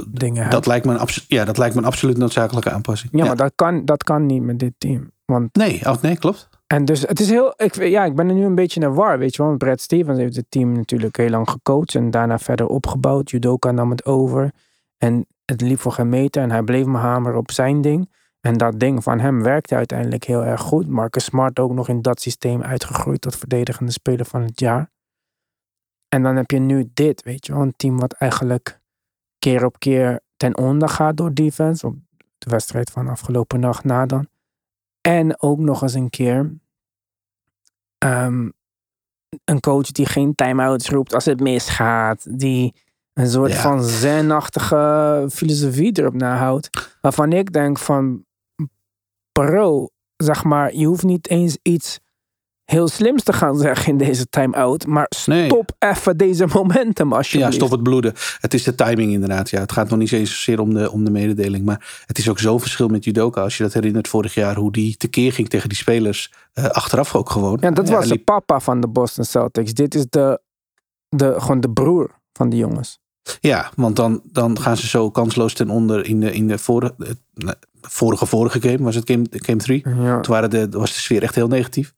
[0.09, 0.52] dingen hebt.
[0.52, 3.12] dat, lijkt me een ja, dat lijkt me een absoluut noodzakelijke aanpassing.
[3.12, 5.11] ja, maar dat kan, dat kan niet met dit team.
[5.24, 6.48] Want Nee, oh, nee, klopt.
[6.66, 7.54] En dus het is heel.
[7.56, 9.46] Ik, ja, ik ben er nu een beetje naar war, weet je wel.
[9.46, 13.30] Want Brad Stevens heeft het team natuurlijk heel lang gecoacht en daarna verder opgebouwd.
[13.30, 14.52] Judoka nam het over.
[14.98, 18.11] En het liep voor geen meter en hij bleef maar hameren op zijn ding.
[18.46, 20.88] En dat ding van hem werkte uiteindelijk heel erg goed.
[20.88, 24.90] Marcus Smart ook nog in dat systeem uitgegroeid tot verdedigende speler van het jaar.
[26.09, 27.62] En dan heb je nu dit, weet je wel.
[27.62, 28.80] Een team wat eigenlijk
[29.38, 31.87] keer op keer ten onder gaat door defense.
[31.87, 31.96] Op
[32.38, 34.28] de wedstrijd van afgelopen nacht na dan.
[35.00, 36.59] En ook nog eens een keer
[37.98, 38.50] ehm,
[39.44, 42.38] een coach die geen time-outs roept als het misgaat.
[42.38, 42.74] Die
[43.12, 43.61] een soort Ja.
[43.61, 46.96] van zen-achtige filosofie erop nahoudt.
[47.00, 48.26] Waarvan ik denk van,
[49.44, 51.99] bro, zeg maar, je hoeft niet eens iets
[52.64, 54.87] heel slims te gaan zeggen in deze time-out.
[54.87, 55.44] Maar Nee.
[55.44, 57.55] stop even deze momentum Ja, alsjeblieft.
[57.55, 58.12] stop het bloeden.
[58.40, 59.51] Het is de timing inderdaad.
[59.51, 61.64] Ja, het gaat nog niet eens zozeer om de, om de mededeling.
[61.64, 63.40] Maar het is ook zo'n verschil met judoka.
[63.42, 64.57] Als je dat herinnert vorig jaar.
[64.57, 66.33] Hoe die tekeer ging tegen die spelers.
[66.53, 67.59] eh, achteraf ook gewoon.
[67.61, 69.72] Ja, dat Ja, was de papa van de Boston Celtics.
[69.75, 70.40] Dit is de,
[71.09, 72.99] de, gewoon de broer van die jongens.
[73.41, 76.95] Ja, want dan, dan gaan ze zo kansloos ten onder in de, in de vorige,
[77.81, 78.79] vorige, vorige game.
[78.83, 79.83] Was het game, game 3?
[79.89, 80.21] Ja.
[80.21, 81.95] Toen waren de, was de sfeer echt heel negatief.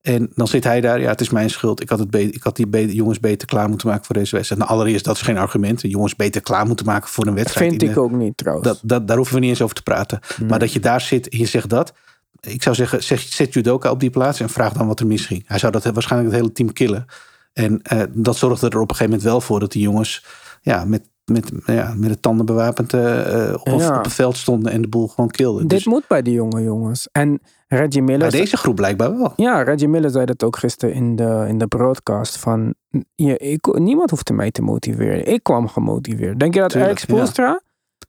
[0.00, 1.00] En dan zit hij daar.
[1.00, 1.80] Ja, het is mijn schuld.
[1.82, 4.62] Ik had, het beter, ik had die jongens beter klaar moeten maken voor deze wedstrijd.
[4.62, 5.80] Nou, allereerst, dat is geen argument.
[5.80, 7.70] Jongens beter klaar moeten maken voor een wedstrijd.
[7.70, 8.68] Vind in ik de- ook niet trouwens.
[8.68, 10.20] Dat, dat, daar hoeven we niet eens over te praten.
[10.48, 11.92] Maar dat je daar zit en je zegt dat.
[12.40, 15.44] Ik zou zeggen, zeg, zet judoka op die plaats en vraag dan wat er misging.
[15.46, 17.04] Hij zou dat waarschijnlijk het hele team killen.
[17.52, 20.24] En eh, dat zorgde er op een gegeven moment wel voor dat die jongens
[20.60, 23.98] ja, met, met, ja, met de tanden bewapend eh, eh, op, Ja.
[23.98, 25.60] op het veld stonden en de boel gewoon kilden.
[25.60, 27.08] Dit Dus, moet bij die jonge jongens.
[27.12, 28.30] En Reggie Miller.
[28.30, 29.32] Bij deze groep blijkbaar wel.
[29.36, 32.38] Ja, Reggie Miller zei dat ook gisteren in de, in de broadcast.
[32.38, 32.74] Van,
[33.14, 35.26] je, ik, niemand hoefde mij te motiveren.
[35.26, 36.40] Ik kwam gemotiveerd.
[36.40, 37.60] Denk je dat Tuurlijk, Eric Spoelstra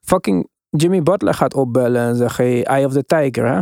[0.02, 2.46] fucking Jimmy Butler gaat opbellen en zeggen...
[2.46, 3.62] Hey, Eye of the Tiger, hè?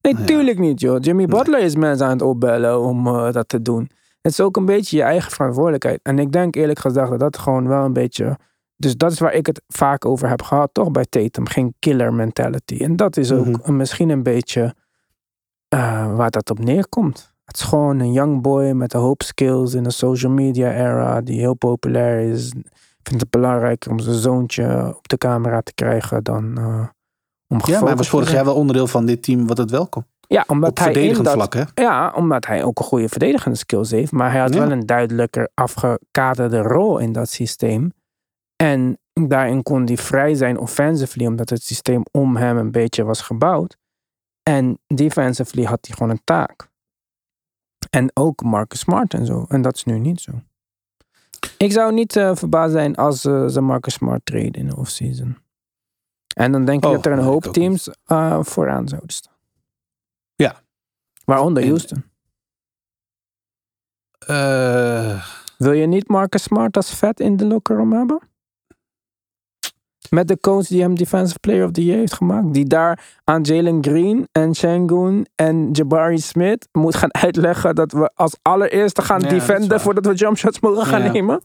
[0.00, 0.24] Nee, Ja.
[0.24, 0.96] tuurlijk niet, joh.
[1.00, 3.90] Jimmy Butler is mensen aan het opbellen om eh, dat te doen.
[4.20, 6.00] Het is ook een beetje je eigen verantwoordelijkheid.
[6.02, 8.38] En ik denk eerlijk gezegd dat dat gewoon wel een beetje...
[8.76, 11.46] Dus dat is waar ik het vaak over heb gehad, toch bij Tatum.
[11.46, 12.76] Geen killer mentality.
[12.76, 13.76] En dat is ook Mhm.
[13.76, 14.74] misschien een beetje
[15.68, 17.32] eh, waar dat op neerkomt.
[17.44, 21.20] Het is gewoon een young boy met een hoop skills in de social media era
[21.20, 22.52] die heel populair is.
[23.02, 26.86] Vindt het belangrijker om zijn zoontje op de camera te krijgen dan eh,
[27.48, 30.04] om Ja, maar hij was vorig jaar wel onderdeel van dit team wat het welkom.
[30.32, 31.62] Ja, omdat Op hij verdedigend dat, vlak, hè?
[31.74, 34.12] Ja, omdat hij ook een goede verdedigende skills heeft.
[34.12, 34.60] Maar hij had Ja.
[34.60, 37.92] wel een duidelijker afgekaderde rol in dat systeem.
[38.56, 43.20] En daarin kon hij vrij zijn offensively, omdat het systeem om hem een beetje was
[43.20, 43.76] gebouwd.
[44.42, 46.68] En defensively had hij gewoon een taak.
[47.90, 49.44] En ook Marcus Smart en zo.
[49.48, 50.32] En dat is nu niet zo.
[51.56, 55.38] Ik zou niet eh, verbaasd zijn als eh, ze Marcus Smart treden in de offseason.
[56.34, 59.38] En dan denk ik Oh, dat er een hoop teams eh, vooraan zouden staan.
[61.30, 62.04] Waaronder En- Houston.
[64.26, 65.24] Eh,
[65.58, 68.20] Wil je niet Marcus Smart als vet in de locker room hebben?
[70.10, 72.54] Met de coach die hem Defensive Player of the Year heeft gemaakt.
[72.54, 78.10] Die daar aan Jalen Green en Shangoon en Jabari Smith moet gaan uitleggen dat we
[78.14, 81.12] als allereerste gaan Ja, defenden voordat we jumpshots mogen gaan Ja.
[81.12, 81.40] nemen.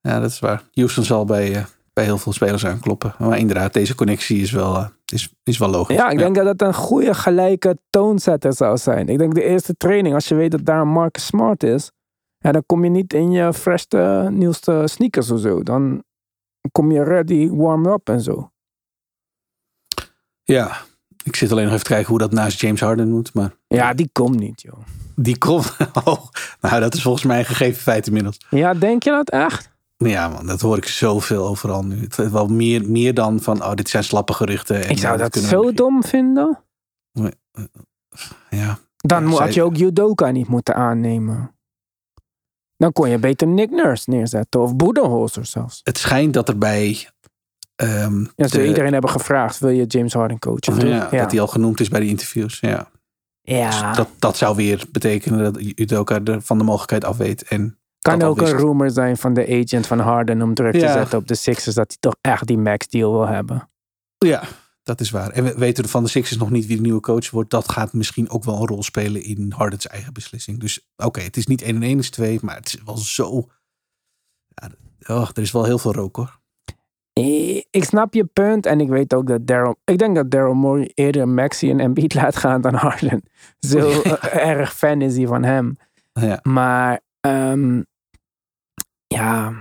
[0.00, 0.62] ja, dat is waar.
[0.72, 3.14] Houston zal bij, eh, bij heel veel spelers aankloppen.
[3.18, 5.96] Maar inderdaad, deze connectie is wel, eh, is, is wel logisch.
[5.96, 9.08] Ja, ik denk dat dat een goede gelijke toonzetter zou zijn.
[9.08, 11.90] Ik denk de eerste training, als je weet dat daar een Marcus Smart is,
[12.38, 15.62] ja, dan kom je niet in je freshste, nieuwste sneakers of zo.
[15.62, 16.04] Dan
[16.72, 18.50] kom je ready, warm up en zo.
[20.42, 20.76] Ja,
[21.24, 23.34] ik zit alleen nog even te kijken hoe dat naast James Harden moet.
[23.34, 24.78] Maar Ja, die komt niet, joh.
[25.16, 25.76] die komt.
[26.04, 26.24] Oh,
[26.60, 28.40] nou, dat is volgens mij een gegeven feit inmiddels.
[28.50, 29.72] Ja, denk je dat echt?
[29.96, 32.00] Ja, man, dat hoor ik zoveel overal nu.
[32.00, 34.84] Het wel meer, meer dan van, oh, dit zijn slappe geruchten.
[34.84, 36.58] En Ik zou eh, dat we zo dom vinden.
[38.50, 41.56] Ja, Dan Ja, zij- had je ook Judoka niet moeten aannemen.
[42.76, 44.60] Dan kon je beter Nick Nurse neerzetten.
[44.60, 45.80] Of Budenholzer zelfs.
[45.82, 47.08] het schijnt dat er bij.
[47.74, 50.88] ehm, Ja, de- iedereen hebben gevraagd, wil je James Harden coachen?
[50.88, 51.20] ja, toch?
[51.20, 52.60] Dat hij al genoemd is bij de interviews.
[52.60, 52.90] Ja.
[53.40, 53.86] ja.
[53.88, 57.42] Dus dat, dat zou weer betekenen dat Udoka er van de mogelijkheid af weet.
[57.42, 61.18] En kan ook een rumor zijn van de agent van Harden om druk te zetten
[61.18, 63.68] op de Sixers dat hij toch echt die max deal wil hebben.
[64.18, 64.42] Ja,
[64.82, 65.30] dat is waar.
[65.30, 67.50] En we weten van de Sixers nog niet wie de nieuwe coach wordt.
[67.50, 70.60] Dat gaat misschien ook wel een rol spelen in Hardens eigen beslissing.
[70.60, 73.48] Dus oké, het is niet 1 en 1 is 2, maar het is wel zo.
[74.48, 74.68] Ja,
[75.06, 76.38] oh, er is wel heel veel rook hoor.
[77.12, 79.76] Eh, Ik snap je punt en ik weet ook dat Daryl...
[79.84, 83.22] Ik denk dat Daryl Morey eerder Maxi en Embiid laat gaan dan Harden.
[83.58, 84.02] Zo
[84.52, 85.76] erg fan is hij van hem.
[86.12, 87.82] Ja, Maar ehm,
[89.06, 89.52] ja,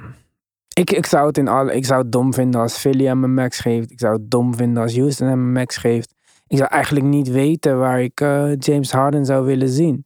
[0.74, 3.34] ik, ik, zou het in alle, ik zou het dom vinden als Philly hem een
[3.34, 3.91] max geeft.
[3.91, 6.14] Ik zou het dom vinden als Houston hem een max geeft.
[6.48, 10.06] Ik zou eigenlijk niet weten waar ik eh, James Harden zou willen zien.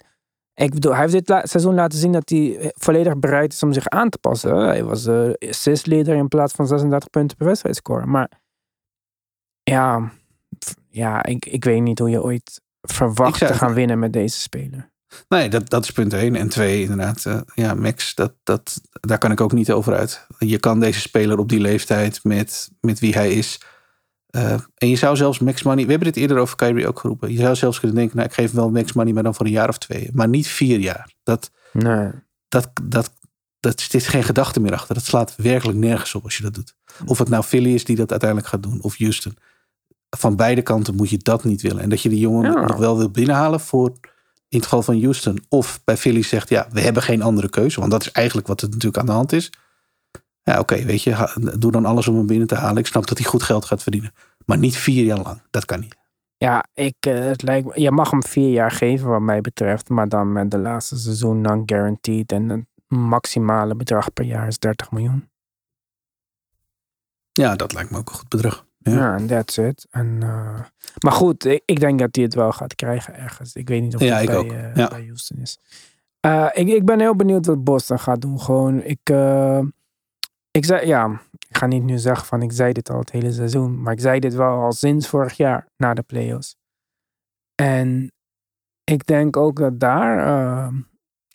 [0.54, 3.64] Ik bedoel, hij heeft dit la- seizoen laten zien dat hij eh, volledig bereid is
[3.64, 4.56] om zich aan te passen.
[4.56, 8.10] Hij was uh, assist-leader in plaats van 36 punten per wedstrijd scoren.
[8.10, 8.32] Maar
[9.64, 10.12] ja,
[10.90, 14.90] ja ik, ik weet niet hoe je ooit verwacht te gaan winnen met deze speler.
[15.30, 16.36] Nee, dat, dat is punt 1.
[16.36, 17.26] En 2, inderdaad.
[17.26, 20.28] eh, ja, Max, dat, dat, daar kan ik ook niet over uit.
[20.40, 23.60] Je kan deze speler op die leeftijd met, met wie hij is.
[24.28, 25.84] eh, en je zou zelfs max money.
[25.86, 27.32] We hebben dit eerder over Kyrie ook geroepen.
[27.32, 29.46] Je zou zelfs kunnen denken, nou, ik geef hem wel max money, maar dan voor
[29.46, 30.10] een jaar of twee.
[30.14, 31.14] Maar niet vier jaar.
[31.24, 32.10] Dat, Nee.
[32.48, 33.12] dat, dat,
[33.60, 34.96] dat is geen gedachte meer achter.
[34.96, 36.76] Dat slaat werkelijk nergens op als je dat doet.
[37.06, 39.38] Of het nou Philly is die dat uiteindelijk gaat doen, of Houston.
[40.18, 41.82] Van beide kanten moet je dat niet willen.
[41.82, 42.62] En dat je die jongen Ja.
[42.66, 43.94] nog wel wil binnenhalen voor
[44.50, 45.46] in het geval van Houston.
[45.50, 47.80] Of bij Philly zegt, ja, we hebben geen andere keuze.
[47.80, 49.52] Want dat is eigenlijk wat er natuurlijk aan de hand is.
[50.44, 52.78] Ja, oké, weet je, doe dan alles om hem binnen te halen.
[52.78, 54.14] Ik snap dat hij goed geld gaat verdienen.
[54.46, 55.42] Maar niet vier jaar lang.
[55.50, 55.96] Dat kan niet.
[56.38, 59.90] Ja, ik, eh, het lijkt je mag hem vier jaar geven wat mij betreft.
[59.90, 62.32] Maar dan met de laatste seizoen non-guaranteed.
[62.32, 65.30] En het maximale bedrag per jaar is 30 miljoen.
[67.32, 68.67] Ja, dat lijkt me ook een goed bedrag.
[68.92, 69.16] Ja.
[69.16, 69.88] En that's it.
[69.90, 70.60] En, eh,
[71.04, 73.54] maar goed, ik, ik denk dat hij het wel gaat krijgen ergens.
[73.54, 74.88] Ik weet niet of Ja, het bij, eh, Ja.
[74.88, 75.60] bij Houston is.
[76.20, 78.40] Eh, ik, ik ben heel benieuwd wat Boston gaat doen.
[78.40, 79.10] Gewoon, ik,
[80.52, 83.32] ik zei, ja, ik ga niet nu zeggen van ik zei dit al het hele
[83.32, 83.82] seizoen.
[83.82, 86.56] Maar ik zei dit wel al sinds vorig jaar na de playoffs.
[87.56, 88.12] En
[88.84, 90.28] ik denk ook dat daar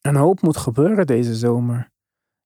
[0.00, 1.90] een hoop moet gebeuren deze zomer.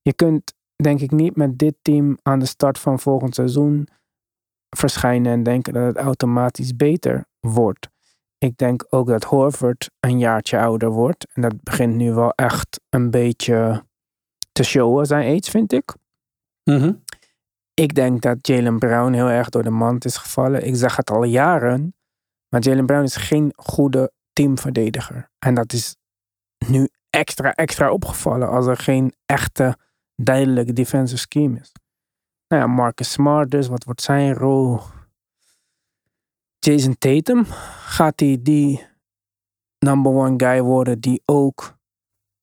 [0.02, 3.88] Je kunt denk ik niet met dit team aan de start van volgend seizoen
[4.70, 7.88] verschijnen en denken dat het automatisch beter wordt.
[8.38, 11.26] ik denk ook dat Horford een jaartje ouder wordt.
[11.32, 13.84] En dat begint nu wel echt een beetje
[14.52, 15.94] te showen, zijn age, vind ik.
[16.64, 16.92] Mhm.
[17.74, 20.66] Ik denk dat Jalen Brown heel erg door de mand is gevallen.
[20.66, 21.94] Ik zeg het al jaren.
[22.48, 25.30] Maar Jalen Brown is geen goede teamverdediger.
[25.38, 25.96] En dat is
[26.66, 29.76] nu extra, extra opgevallen als er geen echte,
[30.14, 31.72] duidelijke defensive scheme is.
[32.48, 34.80] Nou ja, Marcus Smart dus, wat wordt zijn rol?
[36.58, 37.44] Jason Tatum,
[37.84, 38.86] gaat hij die
[39.78, 41.76] number one guy worden die ook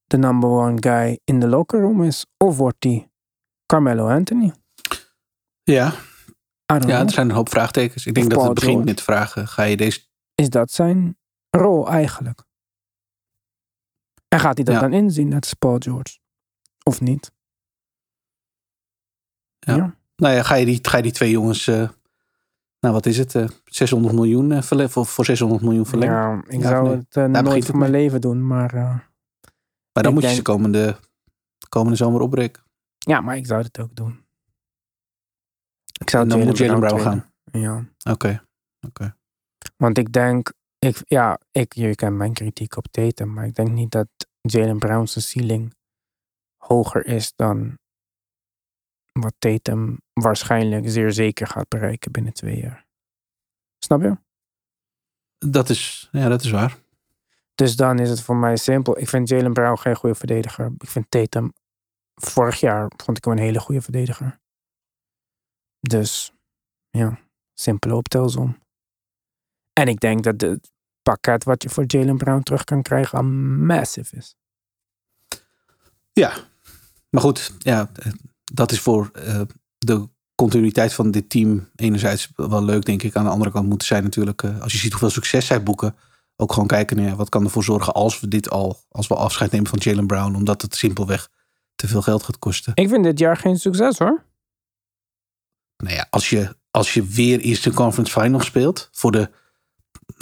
[0.05, 2.25] de number one guy in de locker room is?
[2.37, 3.11] Of wordt hij
[3.65, 4.53] Carmelo Anthony?
[5.63, 5.93] Ja,
[6.65, 6.89] ja, know.
[6.89, 8.05] er zijn een hoop vraagtekens.
[8.05, 8.93] Ik denk Of dat Paul het begint George.
[8.93, 10.01] met vragen, ga je deze...
[10.35, 11.17] Is dat zijn
[11.49, 12.43] rol eigenlijk?
[14.27, 14.81] En gaat hij dat Ja.
[14.81, 16.19] dan inzien, net als Paul George?
[16.83, 17.31] Of niet?
[19.65, 19.95] Ja.
[20.15, 21.67] Nou ja, ga je die, ga je die twee jongens...
[21.67, 21.89] eh,
[22.79, 23.35] nou, wat is het?
[23.35, 26.15] eh 600 miljoen eh, verle- voor, voor 600 miljoen verlengen.
[26.15, 26.95] Ja, ik zou nee.
[27.09, 28.73] het nooit het voor mijn leven doen, maar...
[29.93, 30.97] maar dan moet je ze komende,
[31.69, 32.63] komende zomer opbreken.
[32.97, 34.21] ja, maar ik zou het ook doen.
[35.99, 37.25] Ik zou En dan moet Jalen Brown traden.
[37.51, 38.43] Ja, Oké.
[39.77, 40.51] want ik denk...
[40.79, 44.07] Ik, ja, ik, je kent mijn kritiek op Tatum, maar ik denk niet dat
[44.41, 45.73] Jalen Brown's ceiling
[46.57, 47.77] hoger is dan
[49.13, 52.85] wat Tatum waarschijnlijk zeer zeker gaat bereiken binnen twee jaar.
[53.79, 54.17] Snap je?
[55.37, 56.77] Dat is, ja, dat is waar.
[57.55, 58.99] Dus dan is het voor mij simpel.
[58.99, 60.71] Ik vind Jalen Brown geen goede verdediger.
[60.77, 61.53] Ik vind Tatum
[62.13, 64.39] vorig jaar vond ik hem een hele goede verdediger.
[65.79, 66.33] Dus
[66.89, 67.19] ja,
[67.53, 68.61] simpele optelsom.
[69.73, 73.23] En ik denk dat het pakket wat je voor Jalen Brown terug kan krijgen al
[73.23, 74.35] massive is.
[76.13, 76.33] Ja.
[77.09, 77.91] Maar goed, ja,
[78.53, 79.41] dat is voor eh,
[79.77, 83.15] de continuïteit van dit team enerzijds wel leuk, denk ik.
[83.15, 85.95] Aan de andere kant moet zijn natuurlijk, eh, als je ziet hoeveel succes zij boeken,
[86.35, 89.51] ook gewoon kijken naar wat kan ervoor zorgen als we dit al, als we afscheid
[89.51, 91.29] nemen van Jalen Brown, omdat het simpelweg
[91.75, 92.71] te veel geld gaat kosten.
[92.75, 94.25] Ik vind dit jaar geen succes hoor.
[95.77, 99.29] Nou ja, als je, als je weer Eastern Conference Finals speelt, voor de,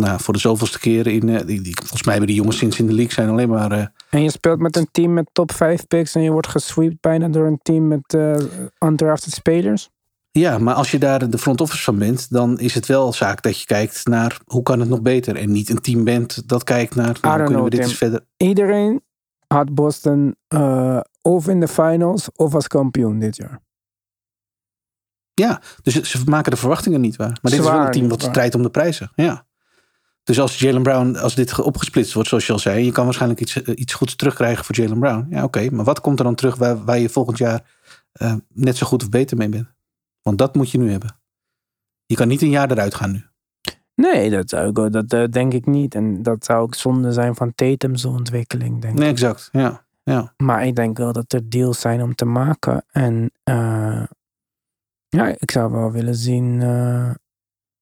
[0.01, 2.79] nou, voor de zoveelste keren in, eh, die, die, volgens mij hebben die jongens sinds
[2.79, 5.51] in de league zijn alleen maar eh, En je speelt met een team met top
[5.51, 8.35] 5 picks en je wordt gesweept bijna door een team met eh
[8.79, 9.89] undrafted spelers.
[10.31, 13.41] Ja, maar als je daar de front office van bent, dan is het wel zaak
[13.41, 15.35] dat je kijkt naar hoe kan het nog beter.
[15.35, 18.25] En niet een team bent dat kijkt naar nou, hoe kunnen we dit eens verder.
[18.37, 19.01] Iedereen
[19.47, 20.35] had Boston
[21.21, 23.61] of in de finals of als kampioen dit jaar.
[25.33, 27.37] Ja, dus ze maken de verwachtingen niet waar.
[27.41, 28.21] Maar dit is wel een team waar.
[28.21, 29.11] strijdt om de prijzen.
[29.15, 29.45] Ja.
[30.23, 33.03] Dus als Jalen Brown, als dit ge- opgesplitst wordt, zoals je al zei, je kan
[33.05, 35.25] waarschijnlijk iets, eh, iets goeds terugkrijgen voor Jalen Brown.
[35.29, 35.69] Ja, oké.
[35.69, 37.77] maar wat komt er dan terug waar, waar je volgend jaar
[38.11, 39.67] eh, net zo goed of beter mee bent?
[40.21, 41.19] Want dat moet je nu hebben.
[42.05, 43.23] Je kan niet een jaar eruit gaan nu.
[43.95, 45.95] Nee, dat, zou ik, dat eh, denk ik niet.
[45.95, 48.99] En dat zou ook zonde zijn van Tatum's ontwikkeling, denk ik.
[48.99, 49.49] Nee, exact.
[49.51, 49.85] Ja.
[50.03, 50.33] ja.
[50.37, 52.85] Maar ik denk wel dat er deals zijn om te maken.
[52.91, 53.31] En
[55.09, 56.61] ja, ik zou wel willen zien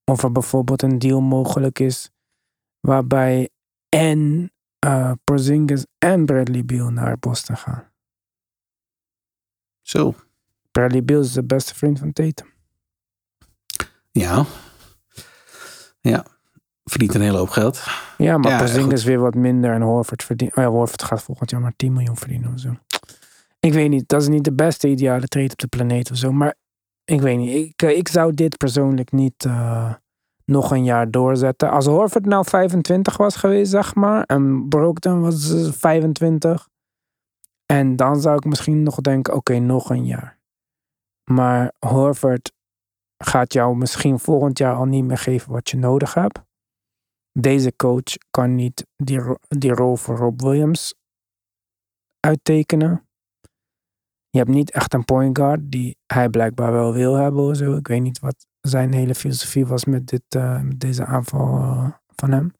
[0.04, 2.12] of er bijvoorbeeld een deal mogelijk is
[2.80, 3.49] waarbij
[3.89, 7.91] en eh Porzingis en Bradley Beal naar Boston gaan.
[9.82, 10.15] Zo.
[10.71, 12.47] Bradley Beal is de beste vriend van Tatum.
[14.11, 14.45] Ja.
[16.01, 16.25] Ja.
[16.84, 17.84] Verdient een hele hoop geld.
[18.17, 20.55] Ja, maar Ja, Porzingis weer wat minder en Horford verdient.
[20.55, 22.75] Oh ja, Horford gaat volgend jaar maar 10 miljoen verdienen of zo.
[23.59, 26.32] Ik weet niet, dat is niet de beste ideale trade op de planeet of zo.
[26.32, 26.55] Maar
[27.05, 29.93] ik weet niet, ik, eh, ik zou dit persoonlijk niet eh,
[30.50, 31.72] nog een jaar doorzetten.
[31.72, 36.70] Als Horford nou 25 was geweest, zeg maar, en Brogdon was eh, 25.
[37.66, 40.39] En dan zou ik misschien nog denken, oké, nog een jaar.
[41.32, 42.52] Maar Horford
[43.24, 46.39] gaat jou misschien volgend jaar al niet meer geven wat je nodig hebt
[47.32, 50.93] deze coach kan niet die, die rol voor Rob Williams
[52.20, 53.08] uittekenen.
[54.30, 57.76] Je hebt niet echt een point guard die hij blijkbaar wel wil hebben of zo.
[57.76, 61.91] Ik weet niet wat zijn hele filosofie was met, dit, eh, met deze aanval eh,
[62.16, 62.53] van hem.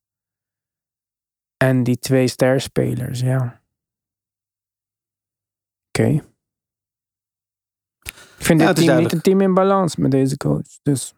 [1.58, 3.62] En die twee sterspelers, ja.
[5.88, 6.08] Oké.
[8.38, 10.80] Ik vind dit het team niet een team in balans met deze coach.
[10.82, 11.14] Dus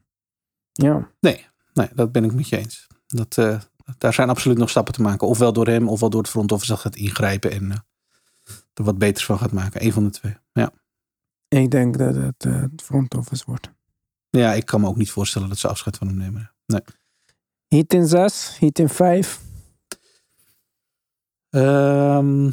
[0.71, 1.11] ja.
[1.19, 2.88] Nee, dat ben ik met je eens.
[3.07, 3.61] Dat, eh,
[3.97, 5.27] daar zijn absoluut nog stappen te maken.
[5.27, 7.71] Ofwel door hem, ofwel door het front office dat gaat ingrijpen en
[8.73, 9.86] er wat beters van gaat maken.
[9.86, 10.38] Eén van de twee.
[10.51, 10.71] Ja.
[11.47, 13.71] Ik denk dat het het front office wordt.
[14.32, 16.51] Ja, ik kan me ook niet voorstellen dat ze afscheid van hem nemen.
[16.65, 16.82] Nee.
[17.67, 19.41] Heat in 6, Heat in 5.
[21.49, 22.51] Ehm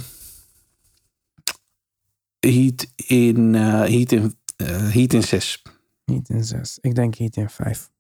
[2.41, 5.63] heat in, eh heat in, eh, heat in 6.
[6.05, 6.79] Heat in 6.
[6.81, 7.91] Ik denk Heat in 5.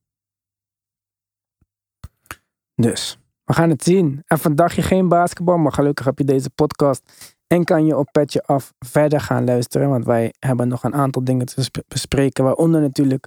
[2.74, 4.22] Dus, We gaan het zien.
[4.26, 7.32] En vandaag je geen basketbal, maar gelukkig heb je deze podcast.
[7.46, 9.88] En kan je op Petje Af verder gaan luisteren.
[9.88, 12.44] Want wij hebben nog een aantal dingen te sp- bespreken.
[12.44, 13.26] Waaronder natuurlijk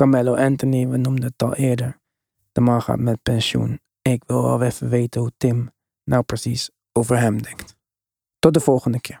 [0.00, 0.88] Carmelo Anthony.
[0.88, 2.00] We noemden het al eerder.
[2.52, 3.80] De man gaat met pensioen.
[4.02, 5.70] Ik wil wel even weten hoe Tim
[6.04, 7.76] nou precies over hem denkt.
[8.38, 9.18] Tot de volgende keer.